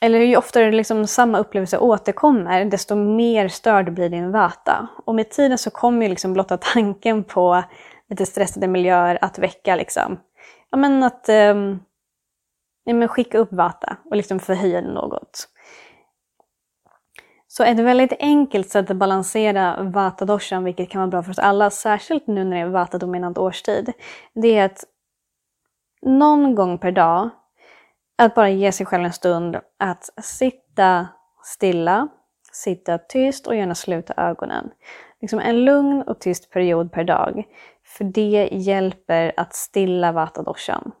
eller 0.00 0.18
ju 0.18 0.36
oftare 0.36 0.72
liksom 0.72 1.06
samma 1.06 1.38
upplevelse 1.38 1.78
återkommer, 1.78 2.64
desto 2.64 2.94
mer 2.94 3.48
störd 3.48 3.94
blir 3.94 4.08
din 4.08 4.32
vata. 4.32 4.88
Och 5.04 5.14
med 5.14 5.30
tiden 5.30 5.58
så 5.58 5.70
kommer 5.70 6.02
ju 6.02 6.08
liksom 6.08 6.32
blotta 6.32 6.56
tanken 6.56 7.24
på 7.24 7.62
lite 8.10 8.26
stressade 8.26 8.66
miljöer 8.66 9.18
att 9.20 9.38
väcka 9.38 9.76
liksom, 9.76 10.18
ja 10.70 10.78
men 10.78 11.02
att 11.02 11.28
eh, 11.28 11.54
Nej, 12.86 12.94
men 12.94 13.08
skicka 13.08 13.38
upp 13.38 13.52
Vata 13.52 13.96
och 14.04 14.16
liksom 14.16 14.38
förhöja 14.38 14.80
något. 14.80 15.48
Så 17.48 17.64
ett 17.64 17.78
väldigt 17.78 18.12
enkelt 18.18 18.70
sätt 18.70 18.90
att 18.90 18.96
balansera 18.96 19.82
vatadoshan, 19.82 20.64
vilket 20.64 20.90
kan 20.90 21.00
vara 21.00 21.10
bra 21.10 21.22
för 21.22 21.30
oss 21.30 21.38
alla, 21.38 21.70
särskilt 21.70 22.26
nu 22.26 22.44
när 22.44 22.56
det 22.56 22.62
är 22.62 22.66
vatadominant 22.66 23.38
årstid, 23.38 23.92
det 24.34 24.58
är 24.58 24.64
att 24.64 24.84
någon 26.02 26.54
gång 26.54 26.78
per 26.78 26.92
dag, 26.92 27.30
att 28.18 28.34
bara 28.34 28.48
ge 28.48 28.72
sig 28.72 28.86
själv 28.86 29.04
en 29.04 29.12
stund 29.12 29.56
att 29.78 30.10
sitta 30.22 31.08
stilla, 31.42 32.08
sitta 32.52 32.98
tyst 32.98 33.46
och 33.46 33.56
gärna 33.56 33.74
sluta 33.74 34.14
ögonen. 34.16 34.70
Liksom 35.20 35.38
en 35.38 35.64
lugn 35.64 36.02
och 36.02 36.20
tyst 36.20 36.50
period 36.50 36.92
per 36.92 37.04
dag. 37.04 37.44
För 37.84 38.04
det 38.04 38.48
hjälper 38.52 39.32
att 39.36 39.54
stilla 39.54 40.12
vatadoshan. 40.12 40.92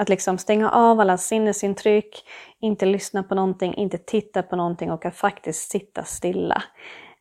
Att 0.00 0.08
liksom 0.08 0.38
stänga 0.38 0.70
av 0.70 1.00
alla 1.00 1.16
sinnesintryck, 1.16 2.24
inte 2.60 2.86
lyssna 2.86 3.22
på 3.22 3.34
någonting, 3.34 3.74
inte 3.74 3.98
titta 3.98 4.42
på 4.42 4.56
någonting 4.56 4.90
och 4.90 5.04
att 5.04 5.16
faktiskt 5.16 5.70
sitta 5.70 6.04
stilla. 6.04 6.62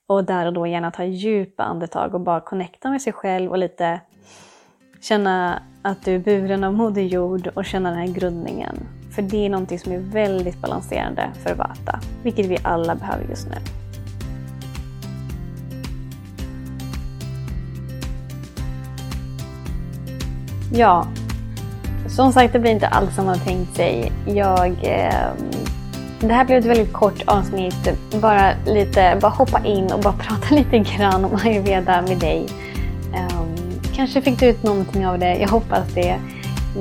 Och 0.08 0.24
där 0.24 0.46
och 0.46 0.54
då 0.54 0.68
gärna 0.68 0.92
ta 0.92 1.04
djupa 1.04 1.64
andetag 1.64 2.16
och 2.16 2.22
bara 2.22 2.42
connecta 2.42 2.90
med 2.90 3.02
sig 3.02 3.14
själv 3.14 3.52
och 3.52 3.58
lite 3.58 4.02
känna 5.02 5.64
att 5.82 6.06
du 6.06 6.16
är 6.16 6.20
buren 6.20 6.64
av 6.64 6.74
Moder 6.74 7.02
Jord 7.02 7.48
och 7.56 7.66
känna 7.66 7.90
den 7.90 8.00
här 8.00 8.08
grundningen. 8.08 8.78
För 9.16 9.22
det 9.22 9.46
är 9.46 9.50
någonting 9.50 9.80
som 9.80 9.92
är 9.92 10.00
väldigt 10.00 10.62
balanserande 10.62 11.30
för 11.44 11.56
Vata, 11.56 12.00
vilket 12.24 12.46
vi 12.46 12.58
alla 12.64 12.96
behöver 12.96 13.26
just 13.30 13.48
nu. 13.48 13.56
Ja, 20.74 21.08
som 22.10 22.34
sagt, 22.34 22.54
det 22.54 22.60
blir 22.60 22.72
inte 22.72 22.88
alls 22.88 23.16
som 23.16 23.26
man 23.26 23.38
har 23.38 23.46
tänkt 23.46 23.76
sig. 23.76 24.12
Jag, 24.26 24.70
eh, 24.82 25.32
det 26.20 26.34
här 26.34 26.46
blev 26.46 26.58
ett 26.58 26.66
väldigt 26.66 26.94
kort 26.94 27.22
avsnitt. 27.26 27.90
Bara, 28.22 28.52
lite, 28.66 29.18
bara 29.22 29.32
hoppa 29.32 29.66
in 29.66 29.92
och 29.92 30.00
bara 30.00 30.14
prata 30.20 30.56
lite 30.56 30.80
grann 30.80 31.26
om 31.26 31.40
ayurveda 31.44 32.02
med 32.02 32.18
dig. 32.18 32.46
Eh, 33.14 33.42
kanske 33.96 34.22
fick 34.22 34.40
du 34.40 34.46
ut 34.46 34.64
någonting 34.64 35.08
av 35.08 35.20
det. 35.20 35.36
Jag 35.36 35.50
hoppas 35.50 35.94
det. 35.94 36.20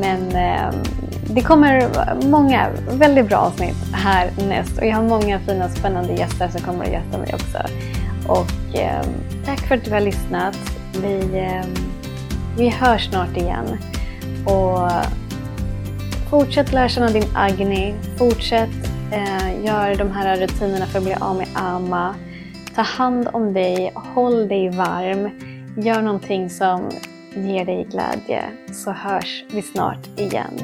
Men 0.00 0.36
eh, 0.36 0.74
det 1.30 1.40
kommer 1.40 1.88
många 2.30 2.68
väldigt 2.90 3.28
bra 3.28 3.36
avsnitt 3.36 3.76
här 3.92 4.30
näst. 4.48 4.78
Och 4.78 4.86
jag 4.86 4.96
har 4.96 5.02
många 5.02 5.38
fina 5.40 5.68
spännande 5.68 6.12
gäster 6.12 6.48
som 6.48 6.60
kommer 6.60 6.84
att 6.84 6.90
gästa 6.90 7.18
mig 7.18 7.34
också. 7.34 7.58
Och 8.28 8.78
eh, 8.78 9.02
tack 9.44 9.60
för 9.60 9.74
att 9.74 9.84
du 9.84 9.90
har 9.90 10.00
lyssnat. 10.00 10.58
Vi, 11.02 11.38
eh, 11.38 11.66
vi 12.56 12.68
hörs 12.68 13.08
snart 13.08 13.36
igen. 13.36 13.78
Och 14.46 14.90
fortsätt 16.30 16.72
lära 16.72 16.88
känna 16.88 17.08
din 17.08 17.28
Agni. 17.34 17.94
Fortsätt 18.18 18.70
eh, 19.12 19.64
göra 19.64 19.94
de 19.94 20.10
här 20.10 20.36
rutinerna 20.36 20.86
för 20.86 20.98
att 20.98 21.04
bli 21.04 21.14
av 21.20 21.36
med 21.36 21.48
Ama. 21.54 22.14
Ta 22.74 22.82
hand 22.82 23.28
om 23.32 23.52
dig. 23.52 23.92
Håll 23.94 24.48
dig 24.48 24.68
varm. 24.68 25.30
Gör 25.76 26.02
någonting 26.02 26.50
som 26.50 26.90
ger 27.34 27.64
dig 27.64 27.86
glädje. 27.90 28.44
Så 28.72 28.92
hörs 28.92 29.44
vi 29.50 29.62
snart 29.62 30.06
igen. 30.16 30.60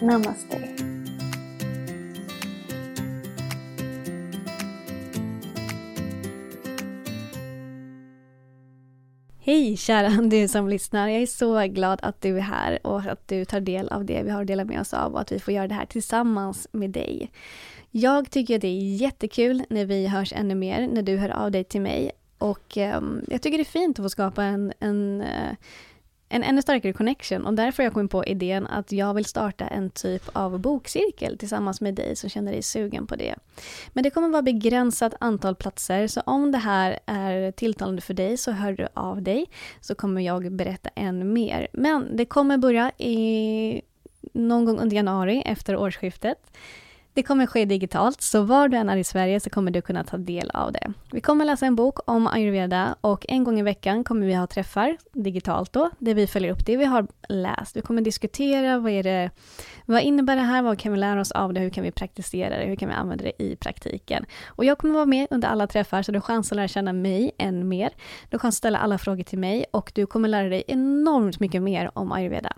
Namaste. 0.00 0.71
Hej 9.52 9.76
kära 9.76 10.08
du 10.22 10.48
som 10.48 10.68
lyssnar. 10.68 11.08
Jag 11.08 11.22
är 11.22 11.26
så 11.26 11.60
glad 11.66 11.98
att 12.02 12.20
du 12.20 12.36
är 12.36 12.40
här 12.40 12.86
och 12.86 13.00
att 13.00 13.28
du 13.28 13.44
tar 13.44 13.60
del 13.60 13.88
av 13.88 14.04
det 14.04 14.22
vi 14.22 14.30
har 14.30 14.40
att 14.40 14.46
dela 14.46 14.64
med 14.64 14.80
oss 14.80 14.94
av 14.94 15.12
och 15.12 15.20
att 15.20 15.32
vi 15.32 15.38
får 15.38 15.54
göra 15.54 15.68
det 15.68 15.74
här 15.74 15.86
tillsammans 15.86 16.68
med 16.72 16.90
dig. 16.90 17.30
Jag 17.90 18.30
tycker 18.30 18.58
det 18.58 18.68
är 18.68 18.96
jättekul 18.96 19.62
när 19.70 19.84
vi 19.84 20.06
hörs 20.06 20.32
ännu 20.32 20.54
mer, 20.54 20.88
när 20.88 21.02
du 21.02 21.16
hör 21.16 21.28
av 21.28 21.50
dig 21.50 21.64
till 21.64 21.80
mig. 21.80 22.10
Och 22.38 22.76
um, 22.76 23.24
jag 23.28 23.42
tycker 23.42 23.58
det 23.58 23.62
är 23.62 23.64
fint 23.64 23.98
att 23.98 24.04
få 24.04 24.10
skapa 24.10 24.44
en, 24.44 24.72
en 24.80 25.20
uh, 25.20 25.56
en 26.32 26.42
ännu 26.42 26.62
starkare 26.62 26.92
connection 26.92 27.46
och 27.46 27.54
därför 27.54 27.82
har 27.82 27.86
jag 27.86 27.92
kommit 27.94 28.10
på 28.10 28.24
idén 28.24 28.66
att 28.66 28.92
jag 28.92 29.14
vill 29.14 29.24
starta 29.24 29.66
en 29.66 29.90
typ 29.90 30.22
av 30.32 30.58
bokcirkel 30.58 31.38
tillsammans 31.38 31.80
med 31.80 31.94
dig 31.94 32.16
som 32.16 32.30
känner 32.30 32.52
dig 32.52 32.62
sugen 32.62 33.06
på 33.06 33.16
det. 33.16 33.34
Men 33.92 34.04
det 34.04 34.10
kommer 34.10 34.28
vara 34.28 34.42
begränsat 34.42 35.14
antal 35.20 35.54
platser 35.54 36.06
så 36.06 36.20
om 36.20 36.52
det 36.52 36.58
här 36.58 36.98
är 37.06 37.50
tilltalande 37.50 38.02
för 38.02 38.14
dig 38.14 38.36
så 38.36 38.50
hör 38.50 38.72
du 38.72 38.88
av 38.94 39.22
dig 39.22 39.46
så 39.80 39.94
kommer 39.94 40.20
jag 40.20 40.52
berätta 40.52 40.90
än 40.94 41.32
mer. 41.32 41.68
Men 41.72 42.16
det 42.16 42.24
kommer 42.24 42.58
börja 42.58 42.90
i 42.98 43.82
någon 44.32 44.64
gång 44.64 44.78
under 44.78 44.96
januari 44.96 45.42
efter 45.44 45.76
årsskiftet. 45.76 46.38
Det 47.14 47.22
kommer 47.22 47.46
ske 47.46 47.64
digitalt, 47.64 48.20
så 48.20 48.42
var 48.42 48.68
du 48.68 48.76
än 48.76 48.88
är 48.88 48.96
i 48.96 49.04
Sverige 49.04 49.40
så 49.40 49.50
kommer 49.50 49.70
du 49.70 49.82
kunna 49.82 50.04
ta 50.04 50.16
del 50.16 50.50
av 50.50 50.72
det. 50.72 50.92
Vi 51.12 51.20
kommer 51.20 51.44
läsa 51.44 51.66
en 51.66 51.76
bok 51.76 51.98
om 52.10 52.26
ayurveda 52.26 52.96
och 53.00 53.26
en 53.28 53.44
gång 53.44 53.58
i 53.58 53.62
veckan 53.62 54.04
kommer 54.04 54.26
vi 54.26 54.34
ha 54.34 54.46
träffar, 54.46 54.96
digitalt 55.12 55.72
då, 55.72 55.90
där 55.98 56.14
vi 56.14 56.26
följer 56.26 56.52
upp 56.52 56.66
det 56.66 56.76
vi 56.76 56.84
har 56.84 57.06
läst. 57.28 57.76
Vi 57.76 57.80
kommer 57.80 58.02
diskutera 58.02 58.78
vad, 58.78 58.92
är 58.92 59.02
det, 59.02 59.30
vad 59.86 60.02
innebär 60.02 60.36
det 60.36 60.42
här, 60.42 60.62
vad 60.62 60.78
kan 60.78 60.92
vi 60.92 60.98
lära 60.98 61.20
oss 61.20 61.32
av 61.32 61.52
det, 61.52 61.60
hur 61.60 61.70
kan 61.70 61.84
vi 61.84 61.90
praktisera 61.90 62.58
det, 62.58 62.64
hur 62.64 62.76
kan 62.76 62.88
vi 62.88 62.94
använda 62.94 63.24
det 63.24 63.42
i 63.42 63.56
praktiken. 63.56 64.26
Och 64.46 64.64
jag 64.64 64.78
kommer 64.78 64.94
vara 64.94 65.06
med 65.06 65.26
under 65.30 65.48
alla 65.48 65.66
träffar 65.66 66.02
så 66.02 66.12
du 66.12 66.18
har 66.18 66.22
chans 66.22 66.52
att 66.52 66.56
lära 66.56 66.68
känna 66.68 66.92
mig 66.92 67.32
än 67.38 67.68
mer. 67.68 67.90
Du 68.28 68.36
har 68.36 68.38
chans 68.38 68.54
att 68.54 68.58
ställa 68.58 68.78
alla 68.78 68.98
frågor 68.98 69.22
till 69.22 69.38
mig 69.38 69.64
och 69.70 69.92
du 69.94 70.06
kommer 70.06 70.28
lära 70.28 70.48
dig 70.48 70.64
enormt 70.66 71.40
mycket 71.40 71.62
mer 71.62 71.90
om 71.94 72.12
ayurveda. 72.12 72.52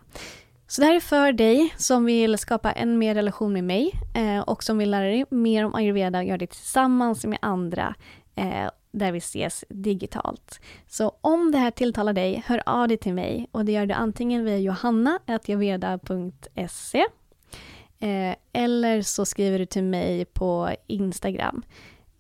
Så 0.74 0.80
det 0.80 0.86
här 0.86 0.94
är 0.94 1.00
för 1.00 1.32
dig 1.32 1.74
som 1.76 2.04
vill 2.04 2.38
skapa 2.38 2.72
en 2.72 2.98
mer 2.98 3.14
relation 3.14 3.52
med 3.52 3.64
mig 3.64 4.00
eh, 4.14 4.40
och 4.40 4.64
som 4.64 4.78
vill 4.78 4.90
lära 4.90 5.04
dig 5.04 5.24
mer 5.30 5.64
om 5.64 5.74
ayurveda 5.74 6.18
och 6.18 6.24
göra 6.24 6.38
det 6.38 6.46
tillsammans 6.46 7.24
med 7.24 7.38
andra 7.42 7.94
eh, 8.34 8.70
där 8.92 9.12
vi 9.12 9.18
ses 9.18 9.64
digitalt. 9.68 10.60
Så 10.88 11.12
om 11.20 11.52
det 11.52 11.58
här 11.58 11.70
tilltalar 11.70 12.12
dig, 12.12 12.42
hör 12.46 12.62
av 12.66 12.88
dig 12.88 12.96
till 12.96 13.14
mig 13.14 13.48
och 13.52 13.64
det 13.64 13.72
gör 13.72 13.86
du 13.86 13.94
antingen 13.94 14.44
via 14.44 14.58
johanna.ayurveda.se 14.58 17.04
eh, 17.98 18.34
eller 18.52 19.02
så 19.02 19.24
skriver 19.24 19.58
du 19.58 19.66
till 19.66 19.84
mig 19.84 20.24
på 20.24 20.70
Instagram. 20.86 21.62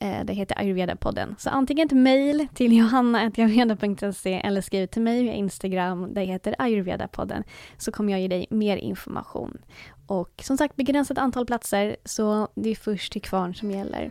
Eh, 0.04 0.24
det 0.24 0.32
heter 0.32 0.56
Ayurveda-podden. 0.58 1.34
Så 1.38 1.50
antingen 1.50 1.86
ett 1.86 1.92
mejl 1.92 2.46
till 2.54 2.72
johanna.ayurveda.se 2.72 4.34
eller 4.34 4.60
skriv 4.60 4.86
till 4.86 5.02
mig 5.02 5.22
via 5.22 5.32
Instagram. 5.32 6.14
Det 6.14 6.20
heter 6.20 6.54
Ayurveda-podden. 6.58 7.44
Så 7.78 7.92
kommer 7.92 8.12
jag 8.12 8.20
ge 8.20 8.28
dig 8.28 8.46
mer 8.50 8.76
information. 8.76 9.58
Och 10.06 10.42
som 10.42 10.56
sagt, 10.56 10.76
begränsat 10.76 11.18
antal 11.18 11.46
platser, 11.46 11.96
så 12.04 12.48
det 12.54 12.70
är 12.70 12.74
först 12.74 13.12
till 13.12 13.22
kvarn 13.22 13.54
som 13.54 13.70
gäller. 13.70 14.10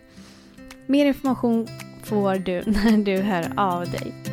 Mer 0.86 1.06
information 1.06 1.68
får 2.04 2.36
du 2.36 2.62
när 2.66 3.06
du 3.06 3.22
hör 3.22 3.54
av 3.58 3.92
dig. 3.92 4.33